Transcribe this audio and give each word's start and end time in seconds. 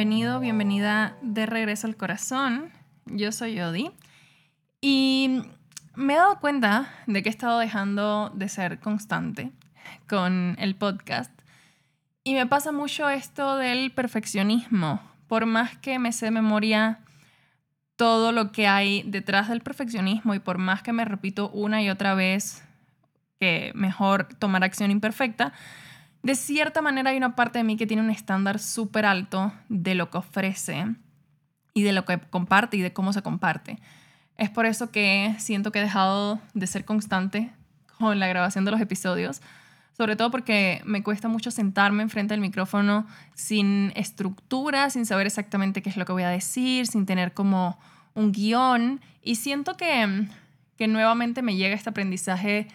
bienvenido, 0.00 0.40
bienvenida 0.40 1.14
de 1.20 1.44
regreso 1.44 1.86
al 1.86 1.94
corazón. 1.94 2.72
Yo 3.04 3.32
soy 3.32 3.56
Yodi 3.56 3.90
y 4.80 5.42
me 5.94 6.14
he 6.14 6.16
dado 6.16 6.40
cuenta 6.40 6.88
de 7.06 7.22
que 7.22 7.28
he 7.28 7.32
estado 7.32 7.58
dejando 7.58 8.32
de 8.34 8.48
ser 8.48 8.80
constante 8.80 9.52
con 10.08 10.56
el 10.58 10.74
podcast 10.74 11.30
y 12.24 12.32
me 12.32 12.46
pasa 12.46 12.72
mucho 12.72 13.10
esto 13.10 13.58
del 13.58 13.92
perfeccionismo. 13.92 15.02
Por 15.26 15.44
más 15.44 15.76
que 15.76 15.98
me 15.98 16.12
sé 16.12 16.30
memoria 16.30 17.00
todo 17.96 18.32
lo 18.32 18.52
que 18.52 18.66
hay 18.66 19.02
detrás 19.02 19.50
del 19.50 19.60
perfeccionismo 19.60 20.32
y 20.32 20.38
por 20.38 20.56
más 20.56 20.82
que 20.82 20.94
me 20.94 21.04
repito 21.04 21.50
una 21.50 21.82
y 21.82 21.90
otra 21.90 22.14
vez 22.14 22.64
que 23.38 23.70
mejor 23.74 24.32
tomar 24.38 24.64
acción 24.64 24.90
imperfecta, 24.90 25.52
de 26.22 26.34
cierta 26.34 26.82
manera 26.82 27.10
hay 27.10 27.16
una 27.16 27.34
parte 27.34 27.58
de 27.58 27.64
mí 27.64 27.76
que 27.76 27.86
tiene 27.86 28.02
un 28.02 28.10
estándar 28.10 28.58
súper 28.58 29.06
alto 29.06 29.52
de 29.68 29.94
lo 29.94 30.10
que 30.10 30.18
ofrece 30.18 30.86
y 31.72 31.82
de 31.82 31.92
lo 31.92 32.04
que 32.04 32.18
comparte 32.18 32.76
y 32.76 32.80
de 32.80 32.92
cómo 32.92 33.12
se 33.12 33.22
comparte. 33.22 33.78
Es 34.36 34.50
por 34.50 34.66
eso 34.66 34.90
que 34.90 35.34
siento 35.38 35.72
que 35.72 35.78
he 35.78 35.82
dejado 35.82 36.40
de 36.54 36.66
ser 36.66 36.84
constante 36.84 37.52
con 37.98 38.18
la 38.18 38.26
grabación 38.26 38.64
de 38.64 38.70
los 38.70 38.80
episodios, 38.80 39.40
sobre 39.96 40.16
todo 40.16 40.30
porque 40.30 40.82
me 40.84 41.02
cuesta 41.02 41.28
mucho 41.28 41.50
sentarme 41.50 42.02
enfrente 42.02 42.32
del 42.34 42.40
micrófono 42.40 43.06
sin 43.34 43.92
estructura, 43.96 44.88
sin 44.90 45.04
saber 45.04 45.26
exactamente 45.26 45.82
qué 45.82 45.90
es 45.90 45.96
lo 45.96 46.06
que 46.06 46.12
voy 46.12 46.22
a 46.22 46.30
decir, 46.30 46.86
sin 46.86 47.06
tener 47.06 47.34
como 47.34 47.78
un 48.14 48.32
guion 48.32 49.00
y 49.22 49.36
siento 49.36 49.76
que, 49.76 50.26
que 50.76 50.88
nuevamente 50.88 51.42
me 51.42 51.56
llega 51.56 51.74
este 51.74 51.90
aprendizaje 51.90 52.68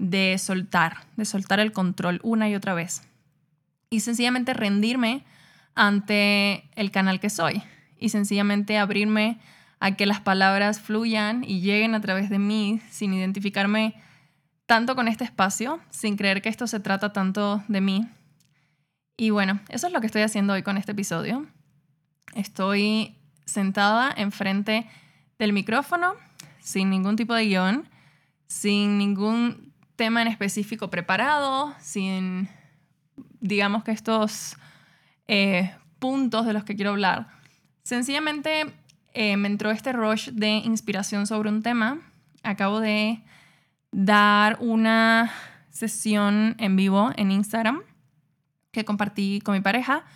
de 0.00 0.38
soltar, 0.38 1.04
de 1.16 1.26
soltar 1.26 1.60
el 1.60 1.72
control 1.72 2.20
una 2.22 2.48
y 2.48 2.54
otra 2.54 2.72
vez. 2.72 3.02
Y 3.90 4.00
sencillamente 4.00 4.54
rendirme 4.54 5.24
ante 5.74 6.64
el 6.74 6.90
canal 6.90 7.20
que 7.20 7.28
soy. 7.28 7.62
Y 7.98 8.08
sencillamente 8.08 8.78
abrirme 8.78 9.38
a 9.78 9.96
que 9.96 10.06
las 10.06 10.20
palabras 10.20 10.80
fluyan 10.80 11.44
y 11.44 11.60
lleguen 11.60 11.94
a 11.94 12.00
través 12.00 12.30
de 12.30 12.38
mí 12.38 12.80
sin 12.90 13.12
identificarme 13.12 13.94
tanto 14.64 14.96
con 14.96 15.06
este 15.06 15.24
espacio, 15.24 15.80
sin 15.90 16.16
creer 16.16 16.40
que 16.40 16.48
esto 16.48 16.66
se 16.66 16.80
trata 16.80 17.12
tanto 17.12 17.62
de 17.68 17.82
mí. 17.82 18.08
Y 19.18 19.30
bueno, 19.30 19.60
eso 19.68 19.86
es 19.86 19.92
lo 19.92 20.00
que 20.00 20.06
estoy 20.06 20.22
haciendo 20.22 20.54
hoy 20.54 20.62
con 20.62 20.78
este 20.78 20.92
episodio. 20.92 21.46
Estoy 22.34 23.16
sentada 23.44 24.14
enfrente 24.16 24.86
del 25.38 25.52
micrófono, 25.52 26.14
sin 26.60 26.88
ningún 26.88 27.16
tipo 27.16 27.34
de 27.34 27.44
guion, 27.44 27.88
sin 28.46 28.96
ningún 28.96 29.69
tema 30.00 30.22
en 30.22 30.28
específico 30.28 30.88
preparado, 30.88 31.74
sin, 31.78 32.48
digamos 33.38 33.84
que 33.84 33.90
estos 33.90 34.56
eh, 35.28 35.74
puntos 35.98 36.46
de 36.46 36.54
los 36.54 36.64
que 36.64 36.74
quiero 36.74 36.92
hablar. 36.92 37.28
Sencillamente 37.82 38.72
eh, 39.12 39.36
me 39.36 39.48
entró 39.48 39.70
este 39.70 39.92
rush 39.92 40.30
de 40.30 40.52
inspiración 40.52 41.26
sobre 41.26 41.50
un 41.50 41.62
tema. 41.62 41.98
Acabo 42.42 42.80
de 42.80 43.22
dar 43.92 44.56
una 44.60 45.30
sesión 45.68 46.54
en 46.56 46.76
vivo 46.76 47.10
en 47.16 47.30
Instagram 47.30 47.82
que 48.70 48.86
compartí 48.86 49.42
con 49.42 49.52
mi 49.52 49.60
pareja 49.60 50.06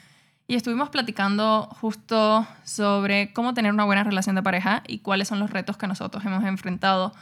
y 0.46 0.54
estuvimos 0.54 0.88
platicando 0.88 1.68
justo 1.78 2.46
sobre 2.64 3.34
cómo 3.34 3.52
tener 3.52 3.70
una 3.70 3.84
buena 3.84 4.02
relación 4.02 4.34
de 4.34 4.42
pareja 4.42 4.82
y 4.88 5.00
cuáles 5.00 5.28
son 5.28 5.40
los 5.40 5.50
retos 5.50 5.76
que 5.76 5.86
nosotros 5.86 6.24
hemos 6.24 6.42
enfrentado 6.44 7.12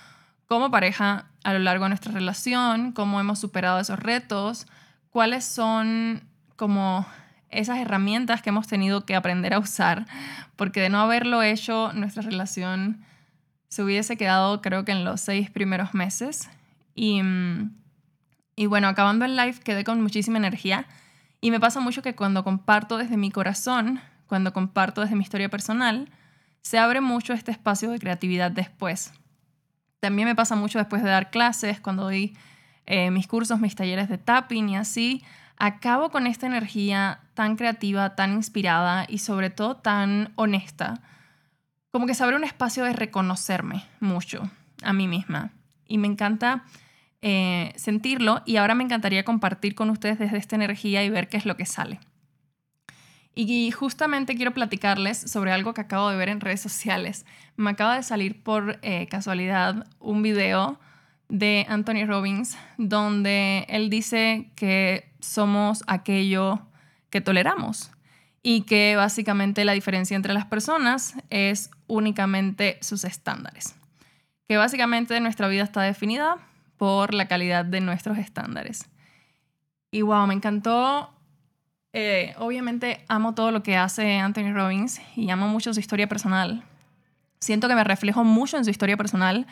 como 0.53 0.71
pareja 0.71 1.25
a 1.45 1.55
lo 1.55 1.61
largo 1.61 1.87
de 1.87 1.89
nuestra 1.89 2.13
relación, 2.13 2.93
cómo 2.93 3.19
hemos 3.19 3.39
superado 3.39 3.81
esos 3.81 3.99
retos, 3.99 4.67
cuáles 5.09 5.47
son 5.47 6.25
como 6.57 7.07
esas 7.49 7.79
herramientas 7.79 8.43
que 8.43 8.51
hemos 8.51 8.69
tenido 8.69 9.07
que 9.07 9.15
aprender 9.15 9.55
a 9.55 9.59
usar, 9.59 10.05
porque 10.57 10.83
de 10.83 10.91
no 10.91 11.01
haberlo 11.01 11.43
hecho, 11.43 11.95
nuestra 11.95 12.23
relación 12.23 13.03
se 13.71 13.83
hubiese 13.83 14.19
quedado 14.19 14.61
creo 14.61 14.85
que 14.85 14.93
en 14.93 15.07
los 15.07 15.23
seis 15.23 15.51
primeros 15.51 15.95
meses. 15.95 16.51
Y, 16.95 17.23
y 18.55 18.67
bueno, 18.67 18.89
acabando 18.89 19.25
el 19.25 19.39
live 19.39 19.59
quedé 19.65 19.85
con 19.85 20.03
muchísima 20.03 20.37
energía 20.37 20.85
y 21.41 21.51
me 21.51 21.61
pasa 21.61 21.81
mucho 21.81 22.03
que 22.03 22.15
cuando 22.15 22.45
comparto 22.45 22.99
desde 22.99 23.17
mi 23.17 23.31
corazón, 23.31 24.03
cuando 24.27 24.53
comparto 24.53 25.01
desde 25.01 25.17
mi 25.17 25.23
historia 25.23 25.49
personal, 25.49 26.11
se 26.61 26.79
abre 26.79 27.01
mucho 27.01 27.33
este 27.33 27.53
espacio 27.53 27.91
de 27.91 27.99
creatividad 27.99 28.51
después. 28.51 29.15
También 30.03 30.27
me 30.27 30.35
pasa 30.35 30.57
mucho 30.57 30.81
después 30.81 31.05
de 31.05 31.11
dar 31.11 31.31
clases, 31.31 31.79
cuando 31.79 32.03
doy 32.03 32.37
eh, 32.87 33.13
mis 33.13 33.29
cursos, 33.29 33.61
mis 33.61 33.77
talleres 33.77 34.09
de 34.09 34.19
tapping 34.19 34.71
y 34.71 34.77
así, 34.77 35.23
acabo 35.59 36.11
con 36.11 36.27
esta 36.27 36.45
energía 36.45 37.21
tan 37.35 37.55
creativa, 37.55 38.17
tan 38.17 38.33
inspirada 38.33 39.07
y 39.09 39.19
sobre 39.19 39.49
todo 39.49 39.77
tan 39.77 40.33
honesta. 40.35 41.01
Como 41.93 42.09
que 42.09 42.15
se 42.15 42.25
abre 42.25 42.35
un 42.35 42.43
espacio 42.43 42.83
de 42.83 42.95
reconocerme 42.95 43.85
mucho 44.01 44.51
a 44.83 44.93
mí 44.93 45.07
misma. 45.07 45.53
Y 45.87 45.99
me 45.99 46.09
encanta 46.09 46.65
eh, 47.21 47.73
sentirlo 47.77 48.43
y 48.45 48.57
ahora 48.57 48.75
me 48.75 48.83
encantaría 48.83 49.25
compartir 49.25 49.77
con 49.77 49.89
ustedes 49.89 50.19
desde 50.19 50.37
esta 50.37 50.57
energía 50.57 51.05
y 51.05 51.11
ver 51.11 51.29
qué 51.29 51.37
es 51.37 51.47
lo 51.47 51.57
que 51.57 51.65
sale. 51.65 52.01
Y 53.35 53.71
justamente 53.71 54.37
quiero 54.37 54.53
platicarles 54.53 55.19
sobre 55.19 55.53
algo 55.53 55.73
que 55.73 55.81
acabo 55.81 56.11
de 56.11 56.17
ver 56.17 56.29
en 56.29 56.41
redes 56.41 56.61
sociales. 56.61 57.25
Me 57.57 57.71
acaba 57.71 57.97
de 57.97 58.03
salir 58.03 58.43
por 58.43 58.79
eh, 58.83 59.07
casualidad 59.09 59.87
un 60.01 60.23
video 60.23 60.79
de 61.29 61.65
Anthony 61.69 62.05
Robbins 62.07 62.59
donde 62.77 63.65
él 63.69 63.89
dice 63.89 64.51
que 64.55 65.11
somos 65.21 65.83
aquello 65.87 66.61
que 67.09 67.23
toleramos 67.23 67.91
y 68.43 68.63
que 68.63 68.97
básicamente 68.97 69.65
la 69.65 69.73
diferencia 69.73 70.15
entre 70.15 70.35
las 70.35 70.45
personas 70.45 71.15
es 71.31 71.71
únicamente 71.87 72.79
sus 72.83 73.05
estándares. 73.05 73.77
Que 74.47 74.59
básicamente 74.59 75.19
nuestra 75.21 75.49
vida 75.49 75.63
está 75.63 75.81
definida 75.83 76.37
por 76.77 77.15
la 77.15 77.29
calidad 77.29 77.65
de 77.65 77.81
nuestros 77.81 78.19
estándares. 78.19 78.91
Y 79.91 80.03
wow, 80.03 80.27
me 80.27 80.35
encantó 80.35 81.15
eh, 81.93 82.35
obviamente 82.39 83.05
amo 83.09 83.35
todo 83.35 83.51
lo 83.51 83.63
que 83.63 83.77
hace 83.77 84.19
Anthony 84.19 84.53
Robbins 84.53 85.01
y 85.15 85.29
amo 85.31 85.49
mucho 85.49 85.75
su 85.75 85.81
historia 85.81 86.09
personal. 86.09 86.63
Siento 87.39 87.69
que 87.69 87.75
me 87.75 87.85
reflejo 87.85 88.25
mucho 88.25 88.57
en 88.57 88.65
su 88.65 88.71
historia 88.71 88.97
personal 88.97 89.47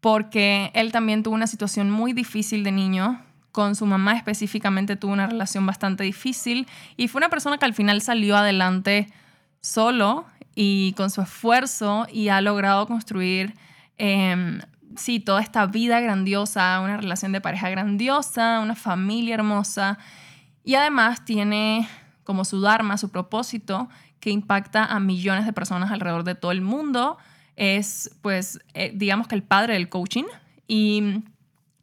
porque 0.00 0.70
él 0.74 0.92
también 0.92 1.22
tuvo 1.22 1.34
una 1.34 1.46
situación 1.46 1.90
muy 1.90 2.12
difícil 2.12 2.64
de 2.64 2.72
niño. 2.72 3.20
Con 3.52 3.76
su 3.76 3.86
mamá 3.86 4.16
específicamente 4.16 4.96
tuvo 4.96 5.12
una 5.12 5.26
relación 5.26 5.64
bastante 5.64 6.04
difícil 6.04 6.66
y 6.96 7.08
fue 7.08 7.20
una 7.20 7.30
persona 7.30 7.56
que 7.56 7.64
al 7.64 7.72
final 7.72 8.02
salió 8.02 8.36
adelante 8.36 9.08
solo 9.60 10.26
y 10.54 10.92
con 10.96 11.10
su 11.10 11.22
esfuerzo 11.22 12.06
y 12.12 12.28
ha 12.28 12.40
logrado 12.40 12.86
construir, 12.86 13.54
eh, 13.96 14.60
sí, 14.96 15.20
toda 15.20 15.40
esta 15.40 15.66
vida 15.66 16.00
grandiosa, 16.00 16.80
una 16.80 16.96
relación 16.96 17.32
de 17.32 17.40
pareja 17.40 17.70
grandiosa, 17.70 18.60
una 18.60 18.74
familia 18.74 19.36
hermosa 19.36 19.98
y 20.64 20.74
además 20.74 21.24
tiene 21.24 21.88
como 22.24 22.44
su 22.44 22.60
dharma, 22.60 22.96
su 22.96 23.10
propósito, 23.10 23.88
que 24.18 24.30
impacta 24.30 24.86
a 24.86 24.98
millones 24.98 25.44
de 25.44 25.52
personas 25.52 25.92
alrededor 25.92 26.24
de 26.24 26.34
todo 26.34 26.50
el 26.50 26.62
mundo. 26.62 27.18
Es, 27.56 28.16
pues, 28.22 28.58
eh, 28.72 28.90
digamos 28.94 29.28
que 29.28 29.34
el 29.34 29.42
padre 29.42 29.74
del 29.74 29.90
coaching. 29.90 30.24
Y 30.66 31.22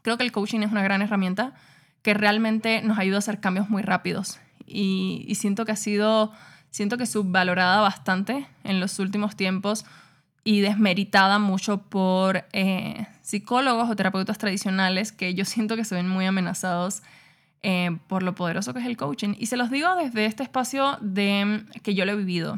creo 0.01 0.17
que 0.17 0.23
el 0.23 0.31
coaching 0.31 0.61
es 0.61 0.71
una 0.71 0.81
gran 0.81 1.03
herramienta 1.03 1.53
que 2.01 2.15
realmente 2.15 2.81
nos 2.81 2.97
ayuda 2.97 3.17
a 3.17 3.19
hacer 3.19 3.39
cambios 3.39 3.69
muy 3.69 3.83
rápidos. 3.83 4.39
Y, 4.65 5.31
siento 5.35 5.65
que 5.65 5.73
ha 5.73 5.75
sido, 5.75 6.31
siento 6.71 6.97
que 6.97 7.05
subvalorada 7.05 7.81
bastante 7.81 8.47
en 8.63 8.79
los 8.79 8.97
últimos 8.97 9.35
tiempos 9.35 9.85
y 10.43 10.61
desmeritada 10.61 11.37
mucho 11.37 11.83
por 11.83 12.45
eh, 12.53 13.05
psicólogos 13.21 13.89
o 13.89 13.95
terapeutas 13.95 14.39
tradicionales 14.39 15.11
que 15.11 15.35
yo 15.35 15.45
siento 15.45 15.75
que 15.75 15.85
se 15.85 15.93
ven 15.93 16.07
muy 16.07 16.25
amenazados 16.25 17.03
eh, 17.63 17.97
por 18.07 18.23
lo 18.23 18.33
poderoso 18.33 18.73
que 18.73 18.79
es 18.79 18.85
el 18.85 18.97
coaching. 18.97 19.35
Y 19.37 19.45
se 19.45 19.57
los 19.57 19.69
digo 19.69 19.95
desde 19.95 20.25
este 20.25 20.43
espacio 20.43 20.97
de 21.01 21.63
que 21.83 21.93
yo 21.93 22.05
lo 22.05 22.13
he 22.13 22.15
vivido. 22.15 22.57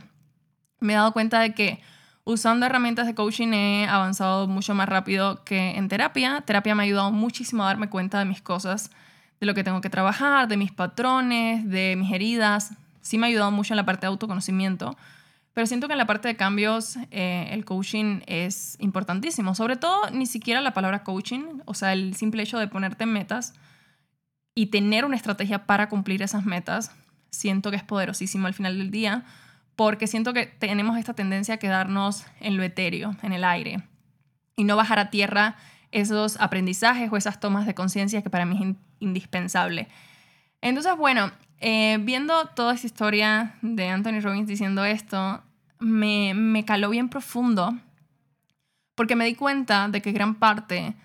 Me 0.80 0.94
he 0.94 0.96
dado 0.96 1.12
cuenta 1.12 1.40
de 1.40 1.54
que 1.54 1.82
usando 2.24 2.66
herramientas 2.66 3.06
de 3.08 3.16
coaching 3.16 3.54
he 3.54 3.88
avanzado 3.88 4.48
mucho 4.48 4.74
más 4.76 4.88
rápido 4.88 5.44
que 5.44 5.72
en 5.72 5.90
terapia. 5.90 6.42
Terapia 6.42 6.76
me 6.76 6.84
ha 6.84 6.86
ayudado 6.86 7.12
muchísimo 7.12 7.64
a 7.64 7.68
darme 7.68 7.90
cuenta 7.90 8.20
de 8.20 8.26
mis 8.26 8.42
cosas, 8.42 8.92
de 9.40 9.46
lo 9.46 9.54
que 9.54 9.64
tengo 9.64 9.82
que 9.82 9.90
trabajar, 9.90 10.48
de 10.48 10.58
mis 10.58 10.72
patrones, 10.72 11.70
de 11.70 11.96
mis 11.98 12.12
heridas. 12.12 12.72
Sí 13.02 13.18
me 13.18 13.28
ha 13.28 13.30
ayudado 13.30 13.52
mucho 13.52 13.74
en 13.74 13.78
la 13.78 13.86
parte 13.86 14.02
de 14.02 14.08
autoconocimiento. 14.08 14.96
Pero 15.54 15.68
siento 15.68 15.88
que 15.88 15.94
en 15.94 16.00
la 16.00 16.08
parte 16.08 16.30
de 16.30 16.36
cambios 16.36 16.98
eh, 17.12 17.50
el 17.52 17.66
coaching 17.66 18.22
es 18.26 18.78
importantísimo. 18.80 19.54
Sobre 19.54 19.76
todo, 19.76 20.10
ni 20.12 20.26
siquiera 20.26 20.62
la 20.62 20.74
palabra 20.74 21.04
coaching, 21.04 21.60
o 21.66 21.74
sea, 21.74 21.94
el 21.94 22.16
simple 22.16 22.42
hecho 22.42 22.58
de 22.58 22.68
ponerte 22.68 23.06
metas 23.06 23.54
y 24.56 24.68
tener 24.68 25.06
una 25.06 25.16
estrategia 25.16 25.66
para 25.66 25.90
cumplir 25.90 26.22
esas 26.22 26.46
metas, 26.46 26.92
siento 27.30 27.72
que 27.72 27.78
es 27.78 27.84
poderosísimo 27.84 28.48
al 28.48 28.54
final 28.54 28.78
del 28.78 28.92
día, 28.92 29.26
porque 29.76 30.08
siento 30.08 30.34
que 30.34 30.46
tenemos 30.46 30.98
esta 30.98 31.14
tendencia 31.14 31.56
a 31.56 31.58
quedarnos 31.58 32.26
en 32.40 32.58
lo 32.58 32.64
etéreo, 32.64 33.16
en 33.24 33.34
el 33.34 33.44
aire, 33.44 33.84
y 34.56 34.64
no 34.64 34.76
bajar 34.76 35.00
a 35.00 35.10
tierra 35.10 35.56
esos 35.92 36.40
aprendizajes 36.40 37.12
o 37.12 37.18
esas 37.18 37.40
tomas 37.40 37.66
de 37.66 37.74
conciencia 37.74 38.22
que 38.22 38.30
para 38.30 38.46
mí 38.46 38.58
es 38.62 38.76
indispensable. 39.00 39.88
Entonces, 40.62 40.96
bueno, 40.98 41.32
eh, 41.60 41.98
viendo 42.02 42.48
toda 42.48 42.74
esa 42.74 42.88
historia 42.88 43.56
de 43.62 43.90
Anthony 43.90 44.20
Robbins 44.22 44.48
diciendo 44.48 44.86
esto, 44.86 45.44
me, 45.80 46.34
me 46.34 46.66
caló 46.66 46.90
bien 46.90 47.10
profundo 47.10 47.78
porque 48.96 49.16
me 49.16 49.26
di 49.26 49.36
cuenta 49.36 49.88
de 49.88 50.02
que 50.02 50.12
gran 50.12 50.36
parte 50.36 50.96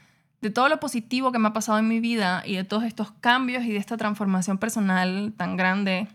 de 0.40 0.50
todo 0.50 0.68
lo 0.68 0.80
positivo 0.80 1.32
que 1.32 1.38
me 1.38 1.48
ha 1.48 1.52
pasado 1.52 1.78
en 1.78 1.88
mi 1.88 2.00
vida 2.00 2.42
y 2.46 2.56
de 2.56 2.64
todos 2.64 2.84
estos 2.84 3.10
cambios 3.12 3.64
y 3.64 3.72
de 3.72 3.78
esta 3.78 3.96
transformación 3.96 4.58
personal 4.58 5.32
tan 5.36 5.56
grande 5.56 6.08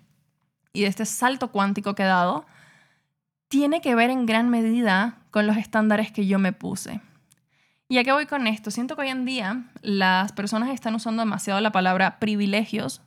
y 0.72 0.82
de 0.82 0.88
este 0.88 1.06
salto 1.06 1.52
cuántico 1.52 1.94
que 1.94 2.04
he 2.04 2.08
dado, 2.08 2.46
tiene 3.48 3.82
que 3.82 3.96
ver 3.96 4.10
en 4.10 4.26
gran 4.26 4.50
medida 4.50 5.20
con 5.30 5.46
los 5.46 5.58
estándares 5.58 6.12
que 6.12 6.26
yo 6.26 6.40
me 6.40 6.54
puse. 6.54 7.02
¿Y 7.88 8.00
a 8.00 8.04
qué 8.04 8.12
voy 8.12 8.26
con 8.26 8.48
esto? 8.48 8.72
Siento 8.72 8.96
que 8.96 9.04
hoy 9.04 9.10
en 9.10 9.26
día 9.26 9.66
las 9.82 10.32
personas 10.32 10.70
están 10.70 10.96
usando 10.96 11.22
demasiado 11.22 11.62
la 11.62 11.72
palabra 11.72 12.18
privilegios, 12.18 13.02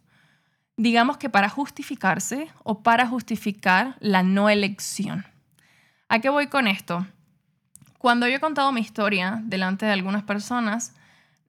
digamos 0.77 1.17
que 1.17 1.31
para 1.31 1.49
justificarse 1.49 2.49
o 2.63 2.83
para 2.83 3.09
justificar 3.09 3.97
la 3.99 4.23
no 4.23 4.49
elección. 4.49 5.25
¿A 6.09 6.21
qué 6.21 6.29
voy 6.29 6.47
con 6.47 6.69
esto? 6.69 7.05
Cuando 7.99 8.29
yo 8.29 8.37
he 8.37 8.41
contado 8.41 8.71
mi 8.71 8.81
historia 8.81 9.41
delante 9.43 9.87
de 9.87 9.93
algunas 9.93 10.23
personas, 10.23 10.95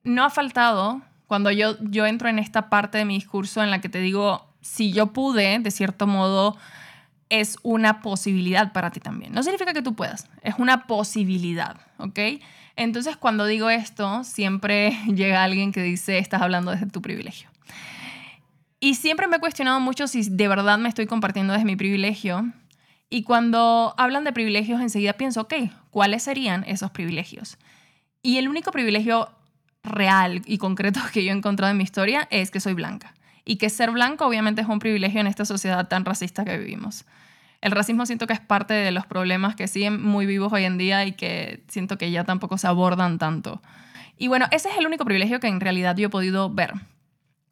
no 0.08 0.24
ha 0.24 0.30
faltado, 0.30 1.02
cuando 1.28 1.52
yo, 1.52 1.78
yo 1.82 2.06
entro 2.06 2.30
en 2.30 2.40
esta 2.40 2.70
parte 2.70 2.98
de 2.98 3.06
mi 3.06 3.16
discurso 3.16 3.62
en 3.62 3.70
la 3.70 3.82
que 3.82 3.90
te 3.90 4.00
digo, 4.00 4.48
si 4.62 4.92
yo 4.92 5.08
pude, 5.08 5.60
de 5.60 5.72
cierto 5.72 6.08
modo, 6.08 6.58
es 7.30 7.58
una 7.64 8.02
posibilidad 8.02 8.72
para 8.72 8.90
ti 8.92 9.00
también. 9.00 9.34
No 9.34 9.44
significa 9.44 9.74
que 9.74 9.82
tú 9.82 9.96
puedas, 9.96 10.30
es 10.42 10.56
una 10.58 10.88
posibilidad, 10.88 11.78
¿ok? 11.98 12.20
Entonces, 12.78 13.18
cuando 13.18 13.46
digo 13.46 13.70
esto, 13.70 14.24
siempre 14.24 14.98
llega 15.08 15.44
alguien 15.44 15.72
que 15.72 15.84
dice, 15.84 16.20
estás 16.20 16.42
hablando 16.42 16.72
desde 16.72 16.88
tu 16.88 17.02
privilegio. 17.02 17.50
Y 18.80 18.96
siempre 18.96 19.28
me 19.28 19.38
he 19.38 19.40
cuestionado 19.40 19.80
mucho 19.80 20.08
si 20.08 20.30
de 20.30 20.48
verdad 20.48 20.78
me 20.78 20.88
estoy 20.88 21.08
compartiendo 21.08 21.54
desde 21.54 21.66
mi 21.66 21.76
privilegio. 21.76 22.46
Y 23.10 23.24
cuando 23.24 23.96
hablan 23.98 24.24
de 24.24 24.32
privilegios, 24.32 24.80
enseguida 24.80 25.14
pienso, 25.14 25.42
ok, 25.42 25.54
¿cuáles 25.90 26.24
serían 26.24 26.64
esos 26.68 26.92
privilegios? 26.92 27.58
Y 28.22 28.38
el 28.38 28.48
único 28.48 28.72
privilegio 28.72 29.30
real 29.88 30.42
y 30.46 30.58
concreto 30.58 31.00
que 31.14 31.24
yo 31.24 31.32
he 31.32 31.36
encontrado 31.36 31.72
en 31.72 31.78
mi 31.78 31.84
historia 31.84 32.28
es 32.32 32.52
que 32.52 32.60
soy 32.60 32.74
blanca. 32.74 33.14
Y 33.46 33.58
que 33.58 33.70
ser 33.70 33.92
blanco 33.92 34.26
obviamente 34.26 34.62
es 34.62 34.68
un 34.68 34.80
privilegio 34.80 35.22
en 35.22 35.28
esta 35.28 35.46
sociedad 35.46 35.88
tan 35.88 36.06
racista 36.06 36.44
que 36.44 36.58
vivimos. 36.58 37.06
El 37.62 37.72
racismo 37.72 38.06
siento 38.06 38.28
que 38.28 38.34
es 38.34 38.40
parte 38.40 38.74
de 38.74 38.92
los 38.92 39.06
problemas 39.06 39.56
que 39.56 39.68
siguen 39.68 40.02
muy 40.02 40.26
vivos 40.26 40.54
hoy 40.54 40.66
en 40.66 40.78
día 40.78 41.06
y 41.06 41.14
que 41.14 41.64
siento 41.68 41.98
que 41.98 42.12
ya 42.12 42.24
tampoco 42.24 42.58
se 42.58 42.68
abordan 42.68 43.18
tanto. 43.18 43.62
Y 44.18 44.28
bueno, 44.28 44.48
ese 44.52 44.70
es 44.70 44.78
el 44.78 44.86
único 44.86 45.06
privilegio 45.06 45.40
que 45.40 45.48
en 45.48 45.60
realidad 45.60 45.96
yo 45.96 46.08
he 46.08 46.10
podido 46.10 46.54
ver. 46.54 46.74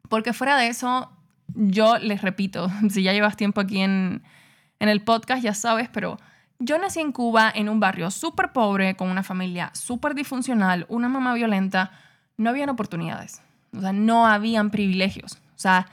Porque 0.08 0.32
fuera 0.32 0.56
de 0.56 0.68
eso, 0.68 1.10
yo 1.54 1.98
les 1.98 2.22
repito, 2.22 2.70
si 2.90 3.02
ya 3.02 3.12
llevas 3.12 3.36
tiempo 3.36 3.60
aquí 3.60 3.80
en, 3.80 4.22
en 4.78 4.88
el 4.88 5.02
podcast, 5.02 5.42
ya 5.42 5.54
sabes, 5.54 5.88
pero 5.88 6.18
yo 6.58 6.78
nací 6.78 7.00
en 7.00 7.12
Cuba 7.12 7.50
en 7.54 7.68
un 7.68 7.80
barrio 7.80 8.10
súper 8.10 8.52
pobre, 8.52 8.96
con 8.96 9.10
una 9.10 9.22
familia 9.22 9.70
súper 9.74 10.14
disfuncional, 10.14 10.86
una 10.88 11.08
mamá 11.08 11.34
violenta, 11.34 11.92
no 12.36 12.50
habían 12.50 12.68
oportunidades, 12.68 13.42
o 13.76 13.80
sea, 13.80 13.92
no 13.92 14.26
habían 14.26 14.70
privilegios, 14.70 15.34
o 15.34 15.58
sea, 15.58 15.86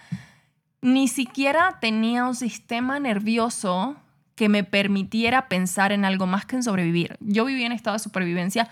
ni 0.82 1.08
siquiera 1.08 1.78
tenía 1.80 2.26
un 2.26 2.36
sistema 2.36 3.00
nervioso 3.00 3.96
que 4.36 4.50
me 4.50 4.64
permitiera 4.64 5.48
pensar 5.48 5.92
en 5.92 6.06
algo 6.06 6.26
más 6.26 6.46
que 6.46 6.56
en 6.56 6.64
sobrevivir. 6.64 7.18
Yo 7.20 7.46
viví 7.46 7.64
en 7.64 7.72
estado 7.72 7.96
de 7.96 8.04
supervivencia 8.04 8.68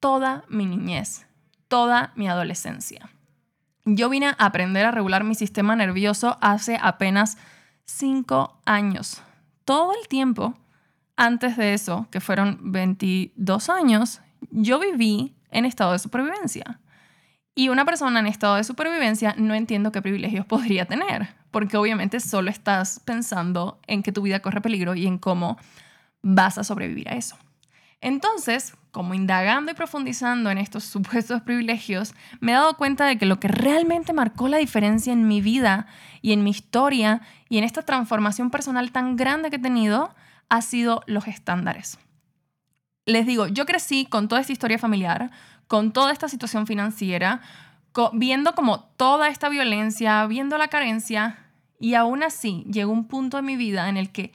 toda 0.00 0.44
mi 0.48 0.66
niñez, 0.66 1.26
toda 1.68 2.12
mi 2.16 2.28
adolescencia. 2.28 3.10
Yo 3.84 4.08
vine 4.08 4.28
a 4.28 4.36
aprender 4.38 4.84
a 4.84 4.90
regular 4.90 5.22
mi 5.22 5.34
sistema 5.34 5.76
nervioso 5.76 6.38
hace 6.40 6.78
apenas 6.82 7.38
cinco 7.84 8.58
años. 8.64 9.22
Todo 9.64 9.92
el 10.00 10.08
tiempo 10.08 10.54
antes 11.16 11.56
de 11.56 11.72
eso, 11.72 12.06
que 12.10 12.20
fueron 12.20 12.72
22 12.72 13.70
años, 13.70 14.20
yo 14.50 14.78
viví 14.78 15.34
en 15.50 15.64
estado 15.64 15.92
de 15.92 15.98
supervivencia. 15.98 16.78
Y 17.58 17.70
una 17.70 17.86
persona 17.86 18.20
en 18.20 18.26
estado 18.26 18.56
de 18.56 18.64
supervivencia 18.64 19.34
no 19.38 19.54
entiendo 19.54 19.90
qué 19.90 20.02
privilegios 20.02 20.44
podría 20.46 20.84
tener, 20.84 21.34
porque 21.50 21.78
obviamente 21.78 22.20
solo 22.20 22.50
estás 22.50 23.00
pensando 23.00 23.80
en 23.86 24.02
que 24.02 24.12
tu 24.12 24.22
vida 24.22 24.40
corre 24.40 24.60
peligro 24.60 24.94
y 24.94 25.06
en 25.06 25.18
cómo 25.18 25.56
vas 26.22 26.58
a 26.58 26.64
sobrevivir 26.64 27.08
a 27.08 27.14
eso. 27.14 27.36
Entonces, 28.02 28.74
como 28.90 29.14
indagando 29.14 29.72
y 29.72 29.74
profundizando 29.74 30.50
en 30.50 30.58
estos 30.58 30.84
supuestos 30.94 31.40
privilegios, 31.40 32.14
me 32.40 32.52
he 32.52 32.54
dado 32.54 32.76
cuenta 32.76 33.06
de 33.06 33.16
que 33.16 33.24
lo 33.24 33.40
que 33.40 33.48
realmente 33.48 34.12
marcó 34.12 34.48
la 34.48 34.58
diferencia 34.58 35.14
en 35.14 35.26
mi 35.26 35.40
vida 35.40 35.86
y 36.20 36.34
en 36.34 36.44
mi 36.44 36.50
historia 36.50 37.22
y 37.48 37.56
en 37.56 37.64
esta 37.64 37.82
transformación 37.82 38.50
personal 38.50 38.92
tan 38.92 39.16
grande 39.16 39.48
que 39.48 39.56
he 39.56 39.60
tenido 39.60 40.14
ha 40.50 40.60
sido 40.60 41.02
los 41.06 41.26
estándares. 41.26 41.98
Les 43.06 43.24
digo, 43.24 43.46
yo 43.46 43.66
crecí 43.66 44.04
con 44.04 44.28
toda 44.28 44.40
esta 44.40 44.52
historia 44.52 44.78
familiar, 44.78 45.30
con 45.68 45.92
toda 45.92 46.12
esta 46.12 46.28
situación 46.28 46.66
financiera, 46.66 47.40
viendo 48.12 48.54
como 48.54 48.80
toda 48.96 49.28
esta 49.28 49.48
violencia, 49.48 50.26
viendo 50.26 50.58
la 50.58 50.68
carencia, 50.68 51.38
y 51.78 51.94
aún 51.94 52.22
así 52.22 52.64
llegó 52.70 52.92
un 52.92 53.06
punto 53.06 53.38
en 53.38 53.44
mi 53.44 53.56
vida 53.56 53.88
en 53.88 53.96
el 53.96 54.10
que 54.10 54.32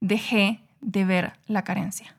dejé 0.00 0.60
de 0.80 1.04
ver 1.04 1.32
la 1.46 1.64
carencia. 1.64 2.14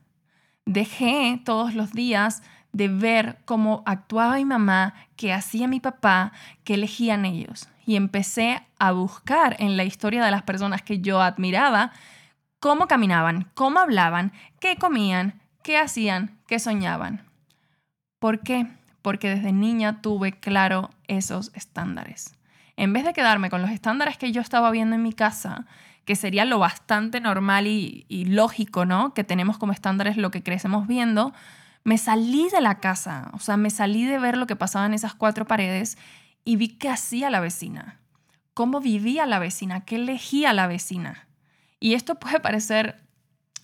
Dejé 0.65 1.39
todos 1.45 1.75
los 1.75 1.91
días 1.91 2.41
de 2.73 2.88
ver 2.88 3.38
cómo 3.45 3.83
actuaba 3.85 4.35
mi 4.35 4.45
mamá, 4.45 4.94
qué 5.15 5.31
hacía 5.31 5.67
mi 5.67 5.79
papá, 5.79 6.33
qué 6.63 6.73
elegían 6.73 7.25
ellos. 7.25 7.69
Y 7.85 7.95
empecé 7.95 8.63
a 8.79 8.91
buscar 8.91 9.56
en 9.59 9.77
la 9.77 9.85
historia 9.85 10.25
de 10.25 10.31
las 10.31 10.44
personas 10.44 10.81
que 10.81 11.00
yo 11.00 11.21
admiraba 11.21 11.91
cómo 12.59 12.88
caminaban, 12.88 13.47
cómo 13.53 13.79
hablaban, 13.79 14.33
qué 14.59 14.75
comían, 14.75 15.39
qué 15.62 15.77
hacían, 15.77 16.39
qué 16.47 16.57
soñaban. 16.57 17.23
¿Por 18.25 18.39
qué? 18.39 18.66
Porque 19.04 19.30
desde 19.30 19.51
niña 19.51 20.01
tuve 20.01 20.31
claro 20.31 20.89
esos 21.07 21.51
estándares. 21.54 22.33
En 22.75 22.92
vez 22.92 23.06
de 23.06 23.13
quedarme 23.13 23.51
con 23.51 23.62
los 23.62 23.69
estándares 23.69 24.18
que 24.18 24.31
yo 24.31 24.42
estaba 24.42 24.72
viendo 24.72 24.95
en 24.95 25.04
mi 25.04 25.13
casa, 25.13 25.68
que 26.06 26.16
sería 26.16 26.44
lo 26.44 26.57
bastante 26.57 27.19
normal 27.19 27.68
y, 27.68 28.25
lógico, 28.25 28.83
¿no? 28.83 29.13
Que 29.13 29.24
tenemos 29.24 29.60
como 29.60 29.74
estándares 29.74 30.18
lo 30.18 30.31
que 30.31 30.42
crecemos 30.42 30.88
viendo, 30.88 31.36
me 31.83 32.00
salí 32.00 32.50
de 32.50 32.62
la 32.62 32.79
casa, 32.79 33.29
o 33.34 33.38
sea, 33.38 33.58
me 33.58 33.70
salí 33.70 34.05
de 34.05 34.17
ver 34.17 34.38
lo 34.38 34.48
que 34.48 34.55
pasaba 34.55 34.88
en 34.88 34.96
esas 34.96 35.13
cuatro 35.13 35.46
paredes 35.46 36.00
y 36.44 36.55
vi 36.55 36.70
qué 36.70 36.89
hacía 36.89 37.29
la 37.29 37.41
vecina, 37.41 38.00
cómo 38.55 38.82
vivía 38.82 39.27
la 39.27 39.38
vecina, 39.38 39.86
qué 39.86 39.98
elegía 39.98 40.51
la 40.51 40.65
vecina. 40.65 41.27
Y 41.79 41.94
esto 41.94 42.15
puede 42.15 42.39
parecer 42.39 43.03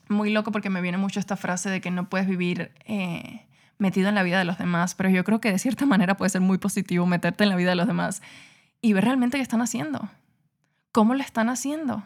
muy 0.07 0.29
loco 0.29 0.51
porque 0.51 0.69
me 0.69 0.81
viene 0.81 0.99
mucho 0.99 1.19
esta 1.19 1.35
frase 1.35 1.71
de 1.71 1.81
que 1.81 1.89
no 1.89 2.09
puedes 2.09 2.27
vivir 2.27 2.71
eh, 2.85 3.47
metido 3.81 4.09
en 4.09 4.15
la 4.15 4.23
vida 4.23 4.37
de 4.37 4.45
los 4.45 4.57
demás, 4.57 4.95
pero 4.95 5.09
yo 5.09 5.23
creo 5.23 5.41
que 5.41 5.51
de 5.51 5.59
cierta 5.59 5.85
manera 5.85 6.15
puede 6.15 6.29
ser 6.29 6.41
muy 6.41 6.57
positivo 6.57 7.05
meterte 7.05 7.43
en 7.43 7.49
la 7.49 7.55
vida 7.55 7.71
de 7.71 7.75
los 7.75 7.87
demás 7.87 8.21
y 8.81 8.93
ver 8.93 9.03
realmente 9.03 9.37
qué 9.37 9.43
están 9.43 9.61
haciendo, 9.61 10.09
cómo 10.91 11.15
lo 11.15 11.21
están 11.21 11.49
haciendo. 11.49 12.03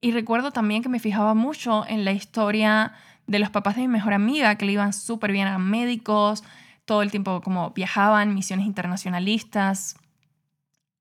Y 0.00 0.10
recuerdo 0.12 0.50
también 0.50 0.82
que 0.82 0.88
me 0.88 0.98
fijaba 0.98 1.34
mucho 1.34 1.86
en 1.86 2.04
la 2.04 2.12
historia 2.12 2.94
de 3.26 3.38
los 3.38 3.50
papás 3.50 3.76
de 3.76 3.82
mi 3.82 3.88
mejor 3.88 4.14
amiga, 4.14 4.56
que 4.56 4.66
le 4.66 4.72
iban 4.72 4.92
súper 4.92 5.32
bien 5.32 5.46
a 5.46 5.58
médicos, 5.58 6.42
todo 6.84 7.02
el 7.02 7.10
tiempo 7.10 7.40
como 7.42 7.70
viajaban, 7.70 8.34
misiones 8.34 8.66
internacionalistas. 8.66 9.96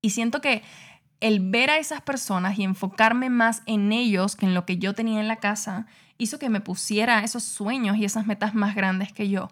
Y 0.01 0.11
siento 0.11 0.41
que 0.41 0.61
el 1.19 1.39
ver 1.39 1.69
a 1.69 1.77
esas 1.77 2.01
personas 2.01 2.59
y 2.59 2.63
enfocarme 2.63 3.29
más 3.29 3.63
en 3.65 3.91
ellos 3.91 4.35
que 4.35 4.45
en 4.45 4.53
lo 4.53 4.65
que 4.65 4.77
yo 4.77 4.93
tenía 4.93 5.19
en 5.19 5.27
la 5.27 5.37
casa 5.37 5.87
hizo 6.17 6.37
que 6.37 6.49
me 6.49 6.61
pusiera 6.61 7.23
esos 7.23 7.43
sueños 7.43 7.97
y 7.97 8.05
esas 8.05 8.27
metas 8.27 8.53
más 8.53 8.75
grandes 8.75 9.13
que 9.13 9.29
yo. 9.29 9.49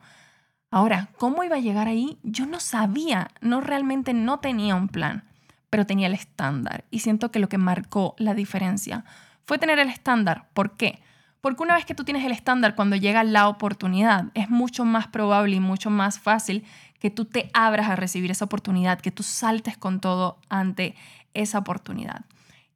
Ahora, 0.72 1.10
¿cómo 1.18 1.44
iba 1.44 1.56
a 1.56 1.62
llegar 1.62 1.88
ahí? 1.88 2.20
Yo 2.22 2.46
no 2.46 2.60
sabía, 2.60 3.30
no 3.42 3.60
realmente 3.60 4.14
no 4.14 4.40
tenía 4.40 4.76
un 4.76 4.88
plan, 4.88 5.24
pero 5.70 5.88
tenía 5.88 6.08
el 6.08 6.14
estándar 6.14 6.86
y 6.92 7.00
siento 7.00 7.32
que 7.32 7.40
lo 7.40 7.50
que 7.50 7.58
marcó 7.58 8.16
la 8.20 8.36
diferencia 8.36 9.04
fue 9.46 9.58
tener 9.58 9.80
el 9.80 9.90
estándar. 9.90 10.48
¿Por 10.54 10.78
qué? 10.78 11.02
Porque 11.42 11.64
una 11.64 11.76
vez 11.76 11.86
que 11.86 11.96
tú 11.96 12.04
tienes 12.04 12.24
el 12.24 12.32
estándar, 12.32 12.76
cuando 12.76 12.96
llega 12.96 13.24
la 13.24 13.48
oportunidad, 13.48 14.26
es 14.36 14.50
mucho 14.50 14.86
más 14.86 15.08
probable 15.08 15.56
y 15.56 15.60
mucho 15.60 15.90
más 15.90 16.20
fácil 16.20 16.64
que 17.00 17.10
tú 17.10 17.26
te 17.26 17.50
abras 17.54 17.90
a 17.90 17.96
recibir 17.96 18.30
esa 18.30 18.46
oportunidad, 18.46 19.00
que 19.00 19.12
tú 19.12 19.24
saltes 19.24 19.78
con 19.78 20.02
todo 20.02 20.38
ante 20.50 20.96
esa 21.34 21.58
oportunidad. 21.58 22.26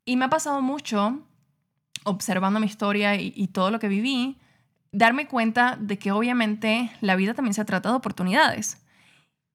Y 0.06 0.16
me 0.16 0.26
ha 0.26 0.30
pasado 0.30 0.62
mucho, 0.62 1.20
observando 2.06 2.60
mi 2.60 2.66
historia 2.66 3.16
y, 3.16 3.34
y 3.36 3.50
todo 3.50 3.70
lo 3.70 3.80
que 3.80 3.90
viví, 3.90 4.40
darme 4.94 5.28
cuenta 5.28 5.76
de 5.78 5.98
que 5.98 6.14
obviamente 6.14 6.92
la 7.02 7.18
vida 7.18 7.34
también 7.34 7.54
se 7.54 7.66
trata 7.66 7.90
de 7.90 7.96
oportunidades. 7.96 8.78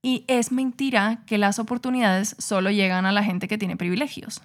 Y 0.03 0.25
es 0.29 0.53
mentira 0.53 1.23
que 1.27 1.39
las 1.39 1.59
oportunidades 1.59 2.37
solo 2.39 2.71
llegan 2.71 3.07
a 3.07 3.13
la 3.13 3.25
gente 3.25 3.49
que 3.49 3.59
tiene 3.59 3.77
privilegios. 3.77 4.43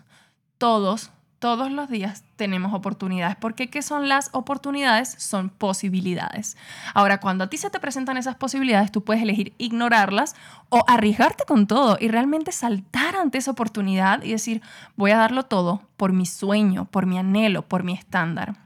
Todos, 0.58 1.12
todos 1.40 1.72
los 1.72 1.90
días 1.90 2.24
tenemos 2.38 2.74
oportunidades, 2.74 3.36
porque 3.36 3.70
¿qué 3.70 3.82
son 3.82 4.08
las 4.08 4.30
oportunidades? 4.32 5.10
Son 5.18 5.50
posibilidades. 5.50 6.58
Ahora, 6.94 7.20
cuando 7.20 7.44
a 7.44 7.50
ti 7.50 7.58
se 7.58 7.70
te 7.70 7.80
presentan 7.80 8.18
esas 8.18 8.36
posibilidades, 8.36 8.92
tú 8.92 9.04
puedes 9.04 9.22
elegir 9.22 9.54
ignorarlas 9.58 10.36
o 10.70 10.86
arriesgarte 10.88 11.44
con 11.46 11.68
todo 11.68 11.98
y 12.00 12.08
realmente 12.08 12.52
saltar 12.52 13.16
ante 13.16 13.40
esa 13.40 13.52
oportunidad 13.52 14.24
y 14.24 14.32
decir, 14.32 14.62
voy 14.96 15.12
a 15.12 15.18
darlo 15.18 15.44
todo 15.44 15.82
por 15.98 16.14
mi 16.14 16.26
sueño, 16.26 16.86
por 16.86 17.08
mi 17.08 17.18
anhelo, 17.18 17.64
por 17.64 17.84
mi 17.84 17.94
estándar. 17.94 18.63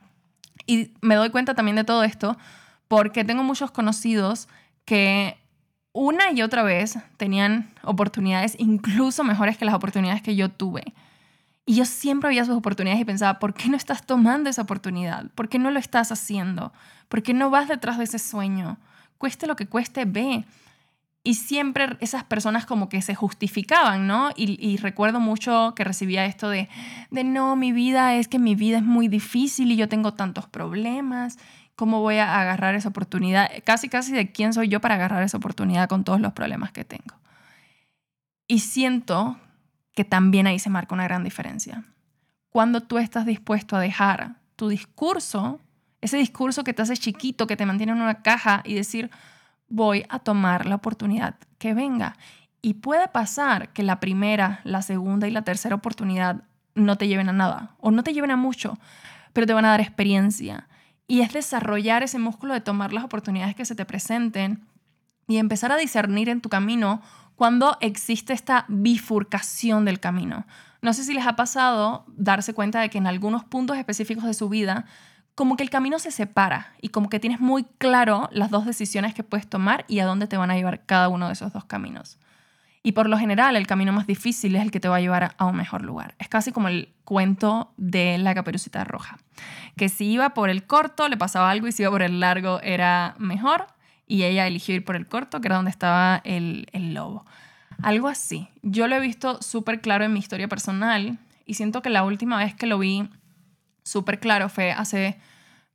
Y 0.67 0.91
me 1.01 1.15
doy 1.15 1.31
cuenta 1.31 1.55
también 1.55 1.77
de 1.77 1.83
todo 1.83 2.03
esto 2.03 2.37
porque 2.87 3.23
tengo 3.23 3.43
muchos 3.43 3.71
conocidos 3.71 4.47
que 4.85 5.37
una 5.93 6.31
y 6.31 6.43
otra 6.43 6.61
vez 6.61 6.99
tenían 7.17 7.69
oportunidades 7.81 8.55
incluso 8.59 9.23
mejores 9.23 9.57
que 9.57 9.65
las 9.65 9.73
oportunidades 9.73 10.21
que 10.21 10.35
yo 10.35 10.49
tuve. 10.49 10.93
Y 11.65 11.75
yo 11.75 11.85
siempre 11.85 12.29
veía 12.29 12.45
sus 12.45 12.55
oportunidades 12.55 13.01
y 13.01 13.05
pensaba, 13.05 13.39
¿por 13.39 13.53
qué 13.53 13.67
no 13.67 13.75
estás 13.75 14.05
tomando 14.05 14.49
esa 14.49 14.61
oportunidad? 14.61 15.29
¿Por 15.31 15.49
qué 15.49 15.59
no 15.59 15.71
lo 15.71 15.79
estás 15.79 16.11
haciendo? 16.11 16.71
¿Por 17.09 17.23
qué 17.23 17.33
no 17.33 17.49
vas 17.49 17.67
detrás 17.67 17.97
de 17.97 18.05
ese 18.05 18.19
sueño? 18.19 18.77
Cueste 19.17 19.47
lo 19.47 19.55
que 19.55 19.67
cueste, 19.67 20.05
ve. 20.05 20.45
Y 21.23 21.33
siempre 21.33 21.97
esas 21.99 22.23
personas 22.23 22.65
como 22.65 22.87
que 22.87 23.01
se 23.01 23.13
justificaban, 23.13 24.07
¿no? 24.07 24.29
Y, 24.35 24.77
recuerdo 24.77 25.19
mucho 25.19 25.73
que 25.75 25.83
recibía 25.83 26.25
esto 26.25 26.49
de, 26.49 26.69
de, 27.11 27.23
no, 27.25 27.55
mi 27.55 27.73
vida 27.73 28.15
es 28.15 28.27
que 28.27 28.39
mi 28.39 28.55
vida 28.55 28.77
es 28.77 28.83
muy 28.83 29.09
difícil 29.09 29.71
y 29.71 29.75
yo 29.75 29.89
tengo 29.89 30.13
tantos 30.13 30.47
problemas 30.47 31.37
¿Cómo 31.77 32.01
voy 32.01 32.17
a 32.17 32.41
agarrar 32.41 32.73
esa 32.73 32.89
oportunidad? 32.89 33.51
Casi, 33.63 33.87
casi 33.87 34.11
de 34.11 34.31
quién 34.31 34.51
soy 34.51 34.67
yo 34.67 34.81
para 34.81 34.95
agarrar 34.95 35.21
esa 35.21 35.37
oportunidad 35.37 35.87
con 35.87 36.03
todos 36.03 36.19
los 36.19 36.33
problemas 36.33 36.71
que 36.71 36.83
tengo. 36.83 37.19
Y 38.47 38.59
siento 38.59 39.39
que 39.93 40.03
también 40.03 40.47
ahí 40.47 40.57
se 40.57 40.71
marca 40.71 40.95
una 40.95 41.03
gran 41.03 41.23
diferencia. 41.23 41.83
Cuando 42.49 42.81
tú 42.81 42.97
estás 42.97 43.27
dispuesto 43.27 43.75
a 43.75 43.79
dejar 43.79 44.37
tu 44.55 44.69
discurso, 44.69 45.59
ese 46.01 46.17
discurso 46.17 46.63
que 46.63 46.73
te 46.73 46.81
hace 46.81 46.97
chiquito, 46.97 47.45
que 47.45 47.55
te 47.55 47.67
mantiene 47.67 47.91
en 47.91 48.01
una 48.01 48.23
caja 48.23 48.63
y 48.65 48.73
decir, 48.73 49.11
voy 49.69 50.05
a 50.09 50.19
tomar 50.19 50.65
la 50.65 50.75
oportunidad 50.75 51.35
que 51.57 51.73
venga. 51.73 52.17
Y 52.61 52.75
puede 52.75 53.07
pasar 53.07 53.69
que 53.69 53.83
la 53.83 53.99
primera, 53.99 54.61
la 54.63 54.81
segunda 54.81 55.27
y 55.27 55.31
la 55.31 55.43
tercera 55.43 55.75
oportunidad 55.75 56.43
no 56.75 56.97
te 56.97 57.07
lleven 57.07 57.29
a 57.29 57.33
nada 57.33 57.75
o 57.79 57.91
no 57.91 58.03
te 58.03 58.13
lleven 58.13 58.31
a 58.31 58.35
mucho, 58.35 58.77
pero 59.33 59.47
te 59.47 59.53
van 59.53 59.65
a 59.65 59.69
dar 59.69 59.81
experiencia 59.81 60.67
y 61.07 61.21
es 61.21 61.33
desarrollar 61.33 62.03
ese 62.03 62.19
músculo 62.19 62.53
de 62.53 62.61
tomar 62.61 62.93
las 62.93 63.03
oportunidades 63.03 63.55
que 63.55 63.65
se 63.65 63.75
te 63.75 63.85
presenten 63.85 64.65
y 65.27 65.37
empezar 65.37 65.71
a 65.71 65.77
discernir 65.77 66.29
en 66.29 66.41
tu 66.41 66.49
camino 66.49 67.01
cuando 67.35 67.77
existe 67.81 68.33
esta 68.33 68.65
bifurcación 68.67 69.85
del 69.85 69.99
camino. 69.99 70.45
No 70.81 70.93
sé 70.93 71.03
si 71.03 71.13
les 71.13 71.25
ha 71.25 71.35
pasado 71.35 72.05
darse 72.15 72.53
cuenta 72.53 72.81
de 72.81 72.89
que 72.89 72.97
en 72.97 73.07
algunos 73.07 73.43
puntos 73.43 73.77
específicos 73.77 74.25
de 74.25 74.33
su 74.33 74.49
vida, 74.49 74.85
como 75.37 75.55
que 75.55 75.61
el 75.61 75.69
camino 75.69 75.99
se 75.99 76.09
separa 76.09 76.73
y 76.81 76.89
como 76.89 77.09
que 77.09 77.19
tienes 77.19 77.39
muy 77.39 77.63
claro 77.77 78.27
las 78.31 78.49
dos 78.49 78.65
decisiones 78.65 79.13
que 79.13 79.21
puedes 79.21 79.47
tomar 79.47 79.85
y 79.87 79.99
a 79.99 80.05
dónde 80.07 80.25
te 80.25 80.35
van 80.35 80.49
a 80.49 80.55
llevar 80.55 80.83
cada 80.83 81.09
uno 81.09 81.27
de 81.27 81.33
esos 81.33 81.53
dos 81.53 81.63
caminos. 81.63 82.17
Y 82.81 82.93
por 82.93 83.07
lo 83.07 83.19
general, 83.19 83.55
el 83.55 83.67
camino 83.67 83.93
más 83.93 84.07
difícil 84.07 84.55
es 84.55 84.63
el 84.63 84.71
que 84.71 84.79
te 84.79 84.87
va 84.87 84.95
a 84.95 84.99
llevar 84.99 85.35
a 85.37 85.45
un 85.45 85.55
mejor 85.55 85.83
lugar. 85.83 86.15
Es 86.17 86.27
casi 86.27 86.51
como 86.51 86.69
el 86.69 86.89
cuento 87.03 87.71
de 87.77 88.17
la 88.17 88.33
caperucita 88.33 88.83
roja, 88.83 89.19
que 89.75 89.89
si 89.89 90.05
iba 90.05 90.31
por 90.31 90.49
el 90.49 90.63
corto 90.63 91.07
le 91.07 91.17
pasaba 91.17 91.51
algo 91.51 91.67
y 91.67 91.71
si 91.71 91.83
iba 91.83 91.91
por 91.91 92.01
el 92.01 92.19
largo 92.19 92.59
era 92.61 93.13
mejor. 93.19 93.67
Y 94.07 94.23
ella 94.23 94.47
eligió 94.47 94.73
ir 94.73 94.83
por 94.83 94.95
el 94.95 95.05
corto, 95.05 95.39
que 95.39 95.49
era 95.49 95.57
donde 95.57 95.69
estaba 95.69 96.19
el, 96.23 96.67
el 96.71 96.95
lobo. 96.95 97.27
Algo 97.83 98.07
así. 98.07 98.47
Yo 98.63 98.87
lo 98.87 98.95
he 98.95 98.99
visto 98.99 99.39
súper 99.43 99.81
claro 99.81 100.03
en 100.03 100.13
mi 100.13 100.19
historia 100.19 100.47
personal 100.47 101.19
y 101.45 101.53
siento 101.53 101.83
que 101.83 101.91
la 101.91 102.03
última 102.03 102.39
vez 102.39 102.55
que 102.55 102.65
lo 102.65 102.79
vi 102.79 103.07
súper 103.87 104.19
claro 104.19 104.49
fue 104.49 104.71
hace 104.71 105.19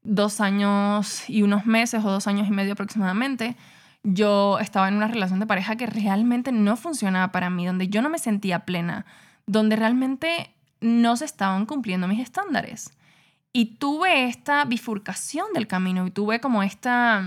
dos 0.02 0.40
años 0.40 1.28
y 1.28 1.42
unos 1.42 1.66
meses 1.66 2.04
o 2.04 2.10
dos 2.10 2.26
años 2.26 2.48
y 2.48 2.50
medio 2.50 2.72
aproximadamente 2.72 3.56
yo 4.02 4.58
estaba 4.58 4.88
en 4.88 4.94
una 4.94 5.08
relación 5.08 5.40
de 5.40 5.46
pareja 5.46 5.76
que 5.76 5.86
realmente 5.86 6.52
no 6.52 6.76
funcionaba 6.76 7.30
para 7.32 7.50
mí, 7.50 7.66
donde 7.66 7.88
yo 7.88 8.02
no 8.02 8.08
me 8.08 8.18
sentía 8.18 8.60
plena, 8.60 9.06
donde 9.46 9.76
realmente 9.76 10.54
no 10.80 11.16
se 11.16 11.24
estaban 11.24 11.66
cumpliendo 11.66 12.08
mis 12.08 12.20
estándares. 12.20 12.90
Y 13.52 13.76
tuve 13.76 14.26
esta 14.26 14.64
bifurcación 14.64 15.46
del 15.54 15.66
camino 15.66 16.06
y 16.06 16.10
tuve 16.10 16.40
como 16.40 16.62
esta, 16.62 17.24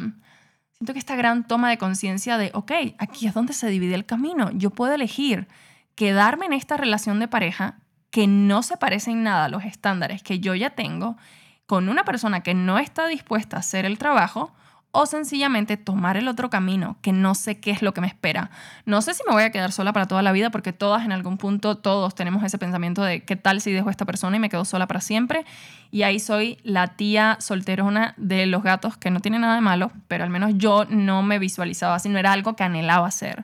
siento 0.73 0.93
que 0.93 0.99
esta 0.99 1.15
gran 1.15 1.47
toma 1.47 1.69
de 1.69 1.77
conciencia 1.77 2.37
de, 2.37 2.51
ok, 2.53 2.71
aquí 2.97 3.27
es 3.27 3.33
donde 3.33 3.53
se 3.53 3.69
divide 3.69 3.95
el 3.95 4.05
camino. 4.05 4.51
Yo 4.51 4.71
puedo 4.71 4.93
elegir 4.93 5.47
quedarme 5.93 6.47
en 6.47 6.53
esta 6.53 6.75
relación 6.75 7.19
de 7.19 7.29
pareja 7.29 7.79
que 8.15 8.27
no 8.27 8.63
se 8.63 8.77
parece 8.77 9.11
en 9.11 9.23
nada 9.23 9.43
a 9.43 9.49
los 9.49 9.65
estándares 9.65 10.23
que 10.23 10.39
yo 10.39 10.55
ya 10.55 10.69
tengo, 10.69 11.17
con 11.65 11.89
una 11.89 12.05
persona 12.05 12.43
que 12.43 12.53
no 12.53 12.79
está 12.79 13.07
dispuesta 13.07 13.57
a 13.57 13.59
hacer 13.59 13.83
el 13.83 13.97
trabajo, 13.97 14.53
o 14.91 15.05
sencillamente 15.05 15.75
tomar 15.75 16.15
el 16.15 16.29
otro 16.29 16.49
camino, 16.49 16.95
que 17.01 17.11
no 17.11 17.35
sé 17.35 17.59
qué 17.59 17.71
es 17.71 17.81
lo 17.81 17.93
que 17.93 17.99
me 17.99 18.07
espera. 18.07 18.51
No 18.85 19.01
sé 19.01 19.15
si 19.15 19.23
me 19.27 19.33
voy 19.33 19.43
a 19.43 19.51
quedar 19.51 19.73
sola 19.73 19.91
para 19.91 20.07
toda 20.07 20.21
la 20.21 20.31
vida, 20.31 20.49
porque 20.49 20.71
todas 20.71 21.03
en 21.03 21.11
algún 21.11 21.37
punto, 21.37 21.75
todos 21.75 22.15
tenemos 22.15 22.41
ese 22.45 22.57
pensamiento 22.57 23.03
de 23.03 23.25
qué 23.25 23.35
tal 23.35 23.59
si 23.59 23.73
dejo 23.73 23.89
a 23.89 23.91
esta 23.91 24.05
persona 24.05 24.37
y 24.37 24.39
me 24.39 24.47
quedo 24.47 24.63
sola 24.63 24.87
para 24.87 25.01
siempre. 25.01 25.43
Y 25.91 26.03
ahí 26.03 26.21
soy 26.21 26.57
la 26.63 26.95
tía 26.95 27.35
solterona 27.41 28.13
de 28.15 28.45
los 28.45 28.63
gatos, 28.63 28.95
que 28.95 29.11
no 29.11 29.19
tiene 29.19 29.39
nada 29.39 29.55
de 29.55 29.61
malo, 29.61 29.91
pero 30.07 30.23
al 30.23 30.29
menos 30.29 30.53
yo 30.55 30.85
no 30.85 31.21
me 31.21 31.37
visualizaba 31.37 31.95
así, 31.95 32.07
no 32.07 32.17
era 32.17 32.31
algo 32.31 32.55
que 32.55 32.63
anhelaba 32.63 33.07
hacer. 33.07 33.43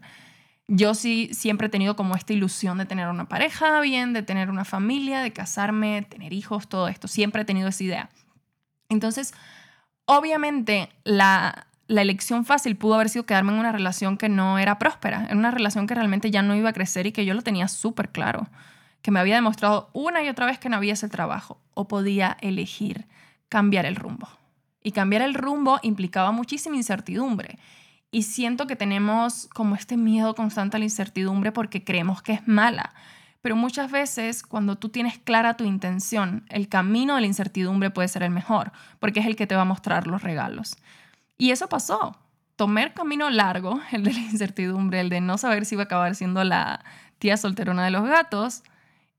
Yo 0.74 0.94
sí 0.94 1.30
siempre 1.34 1.68
he 1.68 1.70
tenido 1.70 1.96
como 1.96 2.16
esta 2.16 2.34
ilusión 2.34 2.78
de 2.78 2.86
tener 2.86 3.10
una 3.10 3.28
pareja 3.28 3.82
bien, 3.82 4.14
de 4.14 4.24
tener 4.24 4.50
una 4.50 4.64
familia, 4.64 5.22
de 5.22 5.34
casarme, 5.34 6.02
tener 6.04 6.32
hijos, 6.32 6.70
todo 6.70 6.88
esto. 6.88 7.08
Siempre 7.08 7.42
he 7.42 7.46
tenido 7.46 7.68
esa 7.68 7.84
idea. 7.84 8.10
Entonces, 8.88 9.34
Obviamente, 10.14 10.90
la, 11.06 11.68
elección 11.88 12.44
fácil 12.44 12.76
pudo 12.76 12.96
haber 12.96 13.08
sido 13.08 13.26
quedarme 13.26 13.54
en 13.54 13.60
una 13.60 13.72
relación 13.72 14.18
que 14.18 14.28
no 14.28 14.60
era 14.60 14.78
próspera, 14.78 15.28
en 15.30 15.38
una 15.38 15.52
relación 15.52 15.88
que 15.88 15.96
realmente 15.96 16.32
ya 16.32 16.42
no 16.42 16.54
iba 16.54 16.70
a 16.70 16.74
crecer 16.74 17.06
y 17.06 17.14
que 17.14 17.26
yo 17.26 17.34
lo 17.34 17.42
tenía 17.44 17.70
súper 17.70 18.10
claro, 18.10 18.48
que 19.02 19.12
me 19.12 19.22
había 19.22 19.36
demostrado 19.36 19.90
una 19.94 20.22
y 20.22 20.28
otra 20.28 20.46
vez 20.46 20.60
que 20.60 20.68
no 20.68 20.76
había 20.76 20.94
ese 20.94 21.08
trabajo 21.08 21.62
o 21.74 21.88
podía 21.88 22.38
elegir 22.42 23.08
cambiar 23.48 23.86
el 23.86 23.96
rumbo. 23.96 24.28
Y 24.84 24.92
cambiar 24.92 25.22
el 25.22 25.34
rumbo 25.34 25.80
implicaba 25.82 26.34
muchísima 26.34 26.76
incertidumbre. 26.76 27.58
Y 28.12 28.24
siento 28.24 28.68
que 28.68 28.76
tenemos 28.76 29.48
como 29.54 29.76
este 29.76 29.96
miedo 29.96 30.36
constante 30.36 30.76
a 30.76 30.80
la 30.80 30.86
incertidumbre 30.86 31.54
porque 31.54 31.84
creemos 31.84 32.22
que 32.22 32.34
es 32.34 32.48
mala. 32.48 32.94
Pero 33.42 33.56
muchas 33.56 33.90
veces 33.90 34.44
cuando 34.44 34.78
tú 34.78 34.90
tienes 34.90 35.18
clara 35.18 35.56
tu 35.56 35.64
intención, 35.64 36.46
el 36.50 36.68
camino 36.68 37.16
de 37.16 37.22
la 37.22 37.28
incertidumbre 37.28 37.90
puede 37.90 38.10
ser 38.10 38.24
el 38.24 38.30
mejor, 38.30 38.72
porque 39.00 39.22
es 39.22 39.26
el 39.26 39.36
que 39.36 39.48
te 39.48 39.56
va 39.56 39.62
a 39.62 39.66
mostrar 39.66 40.08
los 40.08 40.22
regalos. 40.22 40.78
Y 41.38 41.52
eso 41.52 41.68
pasó. 41.70 42.18
Tomé 42.56 42.84
el 42.84 42.94
camino 42.94 43.30
largo, 43.30 43.80
el 43.92 44.04
de 44.04 44.14
la 44.14 44.20
incertidumbre, 44.20 45.00
el 45.00 45.10
de 45.10 45.22
no 45.22 45.38
saber 45.38 45.66
si 45.66 45.76
iba 45.76 45.84
a 45.84 45.86
acabar 45.86 46.14
siendo 46.16 46.44
la 46.44 46.84
tía 47.18 47.38
solterona 47.38 47.86
de 47.86 47.92
los 47.92 48.04
gatos. 48.04 48.64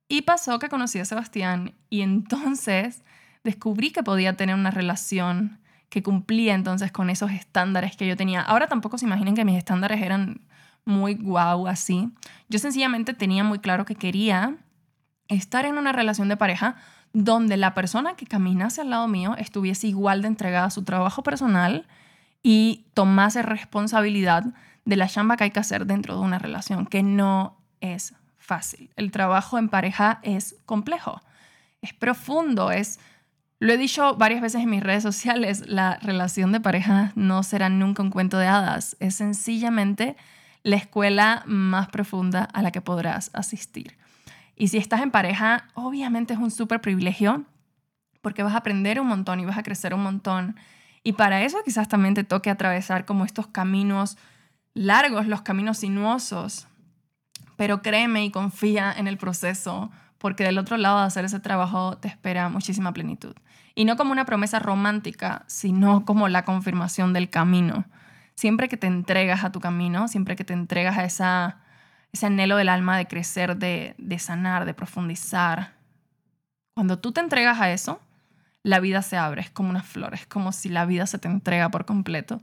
Y 0.07 0.23
pasó 0.23 0.59
que 0.59 0.69
conocí 0.69 0.99
a 0.99 1.05
Sebastián 1.07 1.75
y 1.89 2.03
entonces 2.03 3.03
descubrí 3.43 3.91
que 3.91 4.03
podía 4.03 4.37
tener 4.37 4.55
una 4.55 4.71
relación 4.71 5.62
que 5.93 6.03
cumplía 6.03 6.55
entonces 6.55 6.91
con 6.91 7.11
esos 7.11 7.31
estándares 7.33 7.99
que 7.99 8.07
yo 8.07 8.17
tenía. 8.17 8.41
Ahora 8.41 8.67
tampoco 8.67 8.97
se 8.97 9.05
imaginen 9.05 9.35
que 9.35 9.45
mis 9.45 9.59
estándares 9.59 10.01
eran 10.01 10.41
muy 10.87 11.17
guau 11.17 11.67
así. 11.67 12.11
Yo 12.49 12.59
sencillamente 12.59 13.13
tenía 13.13 13.45
muy 13.45 13.59
claro 13.59 13.85
que 13.85 13.95
quería 13.95 14.57
estar 15.29 15.67
en 15.67 15.77
una 15.77 15.93
relación 15.93 16.31
de 16.31 16.39
pareja 16.39 16.77
donde 17.13 17.59
la 17.59 17.75
persona 17.75 18.15
que 18.17 18.27
caminase 18.27 18.81
al 18.81 18.89
lado 18.89 19.07
mío 19.07 19.35
estuviese 19.37 19.87
igual 19.87 20.23
de 20.23 20.29
entregada 20.29 20.65
a 20.65 20.71
su 20.71 20.83
trabajo 20.83 21.23
personal 21.23 21.87
y 22.43 22.87
tomase 22.95 23.43
responsabilidad 23.43 24.45
de 24.87 24.97
la 24.97 25.09
chamba 25.09 25.37
que 25.37 25.45
hay 25.45 25.51
que 25.51 25.61
hacer 25.61 25.85
dentro 25.85 26.15
de 26.15 26.23
una 26.23 26.39
relación, 26.39 26.87
que 26.87 27.03
no 27.03 27.59
es 27.83 28.15
fácil. 28.39 28.89
El 28.97 29.11
trabajo 29.11 29.59
en 29.59 29.69
pareja 29.69 30.21
es 30.23 30.57
complejo, 30.65 31.21
es 31.83 31.93
profundo, 31.93 32.71
es... 32.71 32.99
Lo 33.62 33.73
he 33.73 33.78
dicho 33.78 34.16
varias 34.16 34.40
veces 34.40 34.61
en 34.61 34.71
mis 34.71 34.83
redes 34.83 35.04
sociales, 35.04 35.69
la 35.69 35.97
relación 36.02 36.50
de 36.50 36.59
pareja 36.59 37.12
no 37.14 37.45
será 37.45 37.69
nunca 37.69 38.02
un 38.02 38.11
cuento 38.11 38.37
de 38.37 38.49
hadas, 38.49 38.97
es 38.99 39.14
sencillamente 39.14 40.16
la 40.64 40.75
escuela 40.75 41.45
más 41.47 41.87
profunda 41.87 42.42
a 42.42 42.61
la 42.61 42.73
que 42.73 42.81
podrás 42.81 43.31
asistir. 43.35 43.97
Y 44.57 44.66
si 44.66 44.78
estás 44.78 45.00
en 45.00 45.12
pareja, 45.12 45.69
obviamente 45.75 46.35
es 46.35 46.40
un 46.40 46.50
súper 46.50 46.81
privilegio 46.81 47.45
porque 48.21 48.42
vas 48.42 48.54
a 48.54 48.57
aprender 48.57 49.00
un 49.00 49.07
montón 49.07 49.38
y 49.38 49.45
vas 49.45 49.59
a 49.59 49.62
crecer 49.62 49.95
un 49.95 50.02
montón. 50.02 50.57
Y 51.04 51.12
para 51.12 51.45
eso 51.45 51.59
quizás 51.64 51.87
también 51.87 52.14
te 52.14 52.25
toque 52.25 52.50
atravesar 52.50 53.04
como 53.04 53.25
estos 53.25 53.47
caminos 53.47 54.19
largos, 54.75 55.28
los 55.28 55.42
caminos 55.42 55.78
sinuosos. 55.78 56.66
Pero 57.54 57.81
créeme 57.81 58.25
y 58.25 58.33
confía 58.33 58.92
en 58.92 59.07
el 59.07 59.19
proceso, 59.19 59.92
porque 60.23 60.45
del 60.45 60.57
otro 60.57 60.79
lado 60.79 61.00
de 61.00 61.05
hacer 61.05 61.26
ese 61.26 61.41
trabajo 61.41 61.99
te 61.99 62.09
espera 62.09 62.49
muchísima 62.49 62.95
plenitud. 62.95 63.35
Y 63.75 63.85
no 63.85 63.99
como 63.99 64.12
una 64.12 64.25
promesa 64.25 64.59
romántica, 64.59 65.45
sino 65.47 66.07
como 66.07 66.29
la 66.29 66.47
confirmación 66.47 67.12
del 67.12 67.29
camino 67.29 67.85
siempre 68.35 68.69
que 68.69 68.76
te 68.76 68.87
entregas 68.87 69.45
a 69.45 69.52
tu 69.52 69.61
camino, 69.61 70.09
siempre 70.09 70.37
que 70.37 70.45
te 70.45 70.52
entregas 70.52 70.99
a 70.99 71.05
esa, 71.05 71.61
ese 72.12 72.26
anhelo 72.26 72.57
del 72.57 72.69
alma 72.69 72.97
de 72.97 73.07
crecer, 73.07 73.57
de, 73.57 73.95
de 73.99 74.19
sanar, 74.19 74.64
de 74.64 74.75
profundizar, 74.75 75.75
Cuando 76.75 76.99
tú 76.99 77.12
te 77.12 77.21
entregas 77.21 77.61
a 77.61 77.71
eso, 77.71 78.00
la 78.62 78.81
vida 78.81 79.02
se 79.02 79.17
abre, 79.17 79.43
es 79.43 79.50
como 79.50 79.71
unas 79.71 79.87
flores, 79.87 80.26
como 80.26 80.52
si 80.52 80.69
la 80.71 80.87
vida 80.87 81.07
se 81.07 81.19
te 81.19 81.29
entrega 81.29 81.69
por 81.69 81.85
completo. 81.85 82.41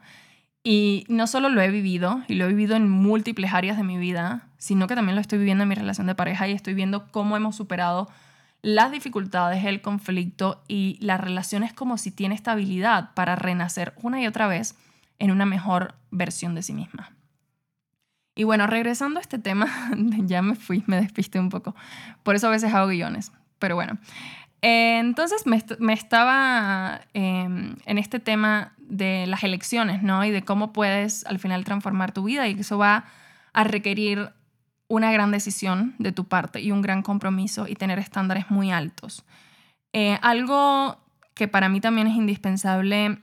Y 0.63 1.06
no 1.08 1.25
solo 1.28 1.50
lo 1.50 1.62
he 1.62 1.72
vivido, 1.72 2.22
y 2.28 2.36
lo 2.36 2.46
he 2.46 2.50
vivido 2.50 2.75
en 2.75 2.89
múltiples 2.89 3.54
áreas 3.54 3.78
de 3.78 3.84
mi 3.84 3.98
vida, 3.98 4.48
sino 4.58 4.88
que 4.88 4.96
también 4.96 5.16
lo 5.16 5.22
estoy 5.22 5.39
viviendo 5.39 5.63
en 5.63 5.70
mi 5.70 5.75
relación 5.75 6.08
de 6.08 6.16
pareja 6.16 6.48
y 6.48 6.51
estoy 6.51 6.74
viendo 6.74 7.08
cómo 7.12 7.38
hemos 7.38 7.56
superado 7.56 8.10
las 8.62 8.92
dificultades, 8.92 9.63
el 9.63 9.82
conflicto 9.82 10.62
y 10.68 10.98
la 11.00 11.18
relación 11.18 11.63
es 11.63 11.72
como 11.74 11.98
si 11.98 12.12
tiene 12.12 12.36
estabilidad 12.36 13.13
para 13.13 13.36
renacer 13.36 13.94
una 14.01 14.22
y 14.22 14.28
otra 14.28 14.48
vez 14.48 14.75
en 15.18 15.32
una 15.32 15.46
mejor 15.46 15.96
versión 16.12 16.56
de 16.56 16.63
sí 16.63 16.74
misma. 16.74 17.12
Y 18.36 18.44
bueno, 18.44 18.68
regresando 18.68 19.20
a 19.20 19.22
este 19.22 19.39
tema, 19.39 19.68
ya 20.25 20.42
me 20.42 20.56
fui, 20.56 20.84
me 20.88 21.00
despisté 21.00 21.39
un 21.39 21.50
poco. 21.50 21.75
Por 22.24 22.36
eso 22.36 22.48
a 22.48 22.51
veces 22.51 22.74
hago 22.74 22.88
guiones. 22.88 23.32
Pero 23.60 23.75
bueno, 23.75 23.98
eh, 24.62 25.00
entonces 25.00 25.46
me, 25.46 25.94
estaba 25.94 27.01
em, 27.13 27.75
en 27.86 27.98
este 27.98 28.20
tema 28.20 28.74
de 28.89 29.25
las 29.27 29.43
elecciones, 29.43 30.03
¿no? 30.03 30.25
Y 30.25 30.31
de 30.31 30.43
cómo 30.43 30.74
puedes 30.74 31.25
al 31.25 31.39
final 31.39 31.63
transformar 31.63 32.12
tu 32.12 32.24
vida 32.24 32.48
y 32.48 32.60
eso 32.60 32.77
va 32.77 33.05
a 33.53 33.63
requerir 33.63 34.31
una 34.88 35.12
gran 35.12 35.31
decisión 35.31 35.96
de 36.00 36.12
tu 36.12 36.27
parte 36.27 36.62
y 36.62 36.72
un 36.72 36.81
gran 36.81 37.03
compromiso 37.03 37.67
y 37.67 37.75
tener 37.75 38.00
estándares 38.00 38.50
muy 38.50 38.72
altos. 38.72 39.24
Eh, 39.93 40.17
algo 40.22 40.98
que 41.36 41.48
para 41.48 41.69
mí 41.69 41.79
también 41.79 42.08
es 42.08 42.15
indispensable 42.15 43.19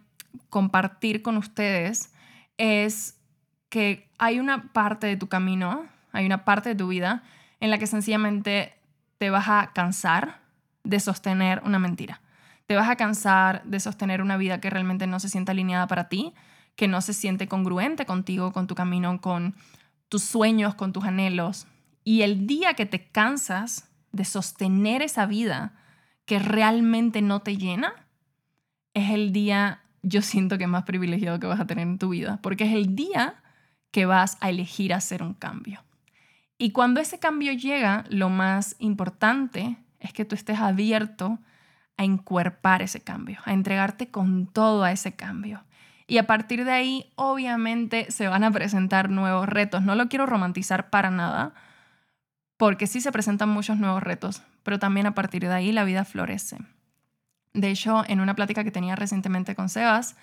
compartir 0.49 1.23
con 1.23 1.37
ustedes 1.37 2.12
es 2.56 3.18
que 3.68 4.08
hay 4.18 4.38
una 4.38 4.73
parte 4.73 5.06
de 5.06 5.16
tu 5.16 5.28
camino, 5.28 5.87
hay 6.12 6.25
una 6.25 6.44
parte 6.44 6.70
de 6.70 6.75
tu 6.76 6.88
vida 6.88 7.23
en 7.61 7.70
la 7.70 7.78
que 7.78 7.87
sencillamente 7.87 8.75
te 9.18 9.30
vas 9.30 9.49
a 9.49 9.73
cansar 9.75 10.40
de 10.85 11.00
sostener 11.00 11.61
una 11.64 11.78
mentira. 11.78 12.20
Te 12.66 12.75
vas 12.75 12.88
a 12.88 12.96
cansar 12.96 13.62
de 13.64 13.80
sostener 13.80 14.20
una 14.23 14.37
vida 14.37 14.61
que 14.61 14.70
realmente 14.70 15.06
no 15.06 15.20
se 15.20 15.28
siente 15.28 15.52
alineada 15.52 15.87
para 15.87 16.08
ti, 16.08 16.35
que 16.75 16.88
no 16.88 17.00
se 17.00 17.14
siente 17.14 17.49
congruente 17.49 18.06
contigo, 18.06 18.52
con 18.52 18.66
tu 18.66 18.75
camino, 18.75 19.20
con 19.20 19.54
tus 20.08 20.23
sueños, 20.23 20.75
con 20.75 20.92
tus 20.92 21.04
anhelos. 21.04 21.66
Y 22.04 22.23
el 22.23 22.46
día 22.46 22.75
que 22.75 22.87
te 22.87 23.08
cansas 23.08 23.88
de 24.12 24.25
sostener 24.25 25.02
esa 25.02 25.26
vida 25.26 25.75
que 26.25 26.38
realmente 26.38 27.23
no 27.23 27.40
te 27.40 27.56
llena, 27.56 27.92
es 28.94 29.11
el 29.11 29.32
día, 29.32 29.82
yo 30.02 30.23
siento 30.23 30.58
que 30.58 30.66
más 30.66 30.85
privilegiado 30.85 31.38
que 31.38 31.46
vas 31.46 31.61
a 31.61 31.66
tener 31.66 31.87
en 31.87 31.99
tu 31.99 32.11
vida, 32.11 32.40
porque 32.42 32.64
es 32.64 32.73
el 32.73 32.96
día 32.96 33.42
que 33.90 34.06
vas 34.06 34.38
a 34.40 34.50
elegir 34.50 34.92
hacer 34.92 35.23
un 35.23 35.35
cambio. 35.35 35.85
Y 36.58 36.73
cuando 36.73 37.00
ese 37.00 37.18
cambio 37.18 37.52
llega, 37.52 38.04
lo 38.08 38.28
más 38.28 38.76
importante 38.78 39.76
es 40.00 40.12
que 40.12 40.25
tú 40.25 40.35
estés 40.35 40.58
abierto 40.58 41.38
a 41.96 42.04
encuerpar 42.04 42.82
ese 42.82 43.00
cambio, 43.00 43.40
a 43.44 43.52
entregarte 43.52 44.08
con 44.08 44.46
todo 44.46 44.84
a 44.84 44.92
ese 44.92 45.16
cambio. 45.16 45.62
Y 46.06 46.18
a 46.18 46.26
partir 46.26 46.64
de 46.64 46.70
ahí, 46.70 47.12
obviamente, 47.16 48.10
se 48.10 48.28
van 48.28 48.44
a 48.44 48.50
presentar 48.50 49.10
nuevos 49.10 49.48
retos. 49.48 49.82
No 49.82 49.96
lo 49.96 50.08
quiero 50.08 50.26
romantizar 50.26 50.88
para 50.90 51.10
nada, 51.10 51.54
porque 52.56 52.86
sí 52.86 53.00
se 53.00 53.12
presentan 53.12 53.48
muchos 53.48 53.76
nuevos 53.78 54.02
retos, 54.02 54.42
pero 54.62 54.78
también 54.78 55.06
a 55.06 55.14
partir 55.14 55.42
de 55.42 55.54
ahí 55.54 55.72
la 55.72 55.84
vida 55.84 56.04
florece. 56.04 56.58
De 57.54 57.70
hecho, 57.70 58.04
en 58.06 58.20
una 58.20 58.34
plática 58.34 58.64
que 58.64 58.70
tenía 58.70 58.96
recientemente 58.96 59.54
con 59.54 59.68
Sebas, 59.68 60.16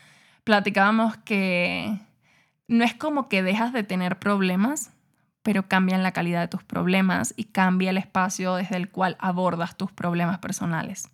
platicábamos 0.43 1.17
que 1.17 1.99
no 2.67 2.83
es 2.83 2.93
como 2.93 3.27
que 3.27 3.43
dejas 3.43 3.73
de 3.73 3.83
tener 3.83 4.19
problemas, 4.19 4.91
pero 5.41 5.67
cambian 5.67 6.03
la 6.03 6.13
calidad 6.13 6.41
de 6.41 6.47
tus 6.47 6.63
problemas 6.63 7.33
y 7.35 7.45
cambia 7.45 7.89
el 7.89 7.97
espacio 7.97 8.55
desde 8.55 8.77
el 8.77 8.89
cual 8.89 9.17
abordas 9.19 9.75
tus 9.75 9.91
problemas 9.91 10.39
personales. 10.39 11.09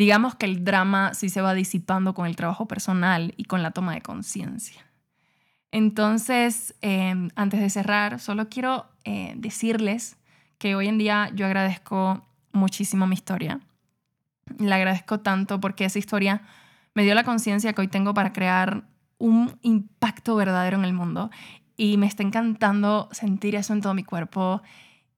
Digamos 0.00 0.34
que 0.34 0.46
el 0.46 0.64
drama 0.64 1.12
sí 1.12 1.28
se 1.28 1.42
va 1.42 1.52
disipando 1.52 2.14
con 2.14 2.26
el 2.26 2.34
trabajo 2.34 2.64
personal 2.64 3.34
y 3.36 3.44
con 3.44 3.62
la 3.62 3.72
toma 3.72 3.92
de 3.92 4.00
conciencia. 4.00 4.82
Entonces, 5.72 6.74
em, 6.80 7.28
antes 7.36 7.60
de 7.60 7.68
cerrar, 7.68 8.18
solo 8.18 8.48
quiero 8.48 8.86
eh, 9.04 9.34
decirles 9.36 10.16
que 10.56 10.74
hoy 10.74 10.88
en 10.88 10.96
día 10.96 11.30
yo 11.34 11.44
agradezco 11.44 12.26
muchísimo 12.50 13.06
mi 13.06 13.12
historia. 13.12 13.60
La 14.56 14.76
agradezco 14.76 15.20
tanto 15.20 15.60
porque 15.60 15.84
esa 15.84 15.98
historia 15.98 16.40
me 16.94 17.04
dio 17.04 17.14
la 17.14 17.24
conciencia 17.24 17.74
que 17.74 17.82
hoy 17.82 17.88
tengo 17.88 18.14
para 18.14 18.32
crear 18.32 18.84
un 19.18 19.58
impacto 19.60 20.34
verdadero 20.34 20.78
en 20.78 20.86
el 20.86 20.94
mundo 20.94 21.28
y 21.76 21.98
me 21.98 22.06
está 22.06 22.22
encantando 22.22 23.10
sentir 23.12 23.54
eso 23.54 23.74
en 23.74 23.82
todo 23.82 23.92
mi 23.92 24.04
cuerpo 24.04 24.62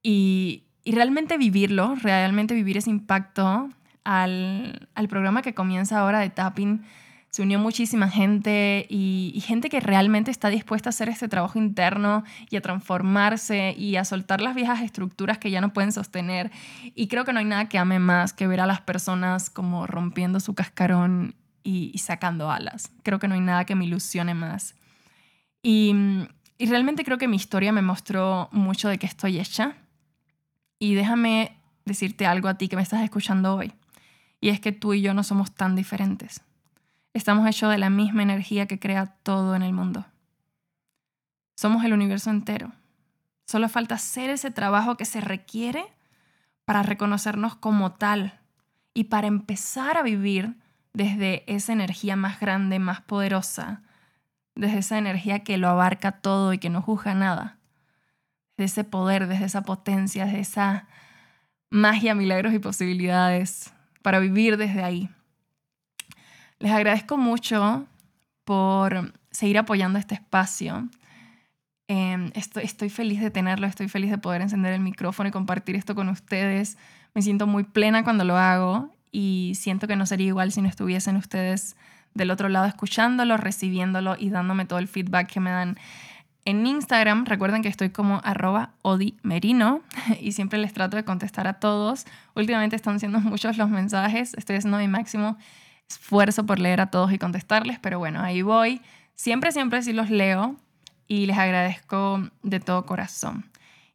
y, 0.02 0.64
realmente 0.85 1.38
vivirlo, 1.38 1.94
realmente 1.94 2.52
vivir 2.52 2.78
ese 2.78 2.90
impacto 2.90 3.68
al, 4.04 4.88
programa 5.08 5.42
que 5.42 5.54
comienza 5.54 5.98
ahora 5.98 6.20
de 6.20 6.30
Tapping. 6.30 6.82
Se 7.30 7.42
unió 7.42 7.58
muchísima 7.58 8.08
gente 8.08 8.86
y, 8.90 9.42
gente 9.46 9.70
que 9.70 9.80
realmente 9.80 10.30
está 10.30 10.48
dispuesta 10.48 10.88
a 10.88 10.90
hacer 10.90 11.08
este 11.08 11.28
trabajo 11.28 11.58
interno 11.58 12.24
y 12.50 12.56
a 12.56 12.60
transformarse 12.60 13.74
y 13.76 13.96
a 13.96 14.04
soltar 14.04 14.40
las 14.40 14.54
viejas 14.54 14.82
estructuras 14.82 15.38
que 15.38 15.50
ya 15.50 15.60
no 15.60 15.72
pueden 15.72 15.92
sostener. 15.92 16.50
Y 16.94 17.08
creo 17.08 17.24
que 17.24 17.32
no 17.32 17.38
hay 17.38 17.46
nada 17.46 17.68
que 17.68 17.78
ame 17.78 17.98
más 17.98 18.32
que 18.32 18.46
ver 18.46 18.60
a 18.60 18.66
las 18.66 18.82
personas 18.82 19.48
como 19.48 19.86
rompiendo 19.86 20.40
su 20.40 20.54
cascarón 20.54 21.34
y, 21.62 21.90
y 21.94 21.98
sacando 21.98 22.50
alas. 22.50 22.90
Creo 23.02 23.18
que 23.18 23.28
no 23.28 23.34
hay 23.34 23.40
nada 23.40 23.64
que 23.64 23.74
me 23.74 23.86
ilusione 23.86 24.34
más. 24.34 24.74
Y 25.62 25.94
y 26.62 26.66
realmente 26.66 27.02
creo 27.02 27.18
que 27.18 27.26
mi 27.26 27.34
historia 27.34 27.72
me 27.72 27.82
mostró 27.82 28.48
mucho 28.52 28.88
de 28.88 28.96
qué 28.96 29.06
estoy 29.06 29.40
hecha. 29.40 29.74
Y 30.78 30.94
déjame 30.94 31.56
decirte 31.84 32.24
algo 32.24 32.46
a 32.46 32.54
ti 32.54 32.68
que 32.68 32.76
me 32.76 32.82
estás 32.82 33.02
escuchando 33.02 33.56
hoy. 33.56 33.72
Y 34.42 34.48
es 34.48 34.61
que 34.61 34.72
tú 34.72 34.92
y 34.92 35.00
yo 35.00 35.14
no 35.14 35.22
somos 35.22 35.55
tan 35.55 35.76
diferentes. 35.76 36.42
Estamos 37.14 37.48
hechos 37.48 37.70
de 37.70 37.78
la 37.78 37.90
misma 37.90 38.24
energía 38.24 38.66
que 38.66 38.81
crea 38.81 39.07
todo 39.22 39.55
en 39.55 39.62
el 39.62 39.72
mundo. 39.72 40.05
Somos 41.55 41.85
el 41.85 41.92
universo 41.92 42.28
entero. 42.31 42.72
Solo 43.46 43.68
falta 43.68 43.94
hacer 43.94 44.31
ese 44.31 44.50
trabajo 44.50 44.96
que 44.96 45.05
se 45.05 45.20
requiere 45.20 45.85
para 46.64 46.83
reconocernos 46.83 47.55
como 47.55 47.92
tal 47.92 48.40
y 48.94 49.05
para 49.05 49.28
empezar 49.28 49.96
a 49.96 50.02
vivir 50.02 50.57
desde 50.92 51.44
esa 51.46 51.72
energía 51.72 52.16
más 52.16 52.40
grande, 52.40 52.81
más 52.81 53.00
poderosa, 53.00 53.83
desde 54.57 54.78
esa 54.78 54.98
energía 54.98 55.44
que 55.44 55.57
lo 55.57 55.68
abarca 55.68 56.20
todo 56.20 56.52
y 56.52 56.59
que 56.59 56.68
no 56.68 56.83
juzga 56.83 57.14
nada, 57.14 57.59
de 58.57 58.64
ese 58.64 58.83
poder, 58.83 59.28
desde 59.28 59.44
esa 59.44 59.62
potencia, 59.62 60.24
desde 60.24 60.40
esa 60.40 60.88
magia, 61.70 62.16
milagros 62.16 62.52
y 62.55 62.59
posibilidades 62.59 63.72
para 64.02 64.18
vivir 64.18 64.56
desde 64.56 64.82
ahí. 64.82 65.08
Les 66.58 66.72
agradezco 66.72 67.16
mucho 67.16 67.86
por 68.44 69.12
seguir 69.30 69.58
apoyando 69.58 69.98
este 69.98 70.14
espacio. 70.14 70.88
Em, 71.88 72.30
estoy, 72.34 72.64
estoy 72.64 72.90
feliz 72.90 73.20
de 73.20 73.30
tenerlo, 73.30 73.66
estoy 73.66 73.88
feliz 73.88 74.10
de 74.10 74.18
poder 74.18 74.42
encender 74.42 74.72
el 74.72 74.80
micrófono 74.80 75.28
y 75.28 75.32
compartir 75.32 75.76
esto 75.76 75.94
con 75.94 76.08
ustedes. 76.08 76.78
Me 77.14 77.22
siento 77.22 77.46
muy 77.46 77.64
plena 77.64 78.04
cuando 78.04 78.24
lo 78.24 78.36
hago 78.36 78.94
y 79.10 79.52
siento 79.56 79.86
que 79.86 79.96
no 79.96 80.06
sería 80.06 80.28
igual 80.28 80.52
si 80.52 80.62
no 80.62 80.68
estuviesen 80.68 81.16
ustedes 81.16 81.76
del 82.14 82.30
otro 82.30 82.48
lado 82.48 82.66
escuchándolo, 82.66 83.36
recibiéndolo 83.36 84.16
y 84.18 84.30
dándome 84.30 84.64
todo 84.64 84.78
el 84.78 84.88
feedback 84.88 85.30
que 85.30 85.40
me 85.40 85.50
dan 85.50 85.78
en 86.44 86.66
Instagram. 86.66 87.24
Recuerden 87.24 87.62
que 87.62 87.68
estoy 87.68 87.90
como 87.90 88.20
arroba 88.24 88.72
odimerino 88.83 89.83
y 90.20 90.33
siempre 90.33 90.59
les 90.59 90.72
trato 90.72 90.96
de 90.96 91.05
contestar 91.05 91.46
a 91.46 91.55
todos. 91.55 92.07
Últimamente 92.35 92.76
están 92.76 93.00
siendo 93.00 93.20
muchos 93.20 93.59
los 93.59 93.68
mensajes, 93.68 94.35
estoy 94.35 94.57
haciendo 94.57 94.78
mi 94.78 94.88
máximo 94.88 95.37
esfuerzo 95.88 96.46
por 96.46 96.59
leer 96.59 96.81
a 96.81 96.87
todos 96.87 97.12
y 97.12 97.18
contestarles, 97.18 97.78
pero 97.78 97.98
bueno, 97.98 98.20
ahí 98.20 98.42
voy. 98.42 98.81
Siempre, 99.14 99.52
siempre 99.52 99.83
sí 99.83 99.92
los 99.92 100.11
leo 100.11 100.57
y 101.07 101.26
les 101.26 101.38
agradezco 101.38 102.28
de 102.42 102.61
todo 102.61 102.87
corazón. 102.87 103.44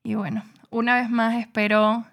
Y 0.03 0.15
bueno, 0.15 0.43
una 0.69 0.95
vez 0.95 1.09
más 1.09 1.35
espero 1.35 2.05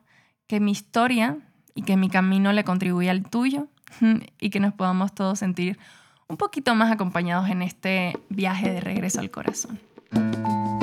que 0.46 0.60
mi 0.60 0.72
historia 0.72 1.36
y 1.74 1.82
que 1.82 1.96
mi 1.96 2.08
camino 2.08 2.52
le 2.52 2.64
contribuya 2.64 3.10
al 3.10 3.28
tuyo 3.28 3.68
y 4.40 4.50
que 4.50 4.60
nos 4.60 4.72
podamos 4.72 5.14
todos 5.14 5.38
sentir 5.38 5.78
un 6.26 6.36
poquito 6.36 6.74
más 6.74 6.90
acompañados 6.90 7.48
en 7.50 7.62
este 7.62 8.18
viaje 8.30 8.70
de 8.70 8.80
regreso 8.80 9.20
al 9.20 9.30
corazón. 9.30 9.78
Thank 10.14 10.46
you. 10.46 10.73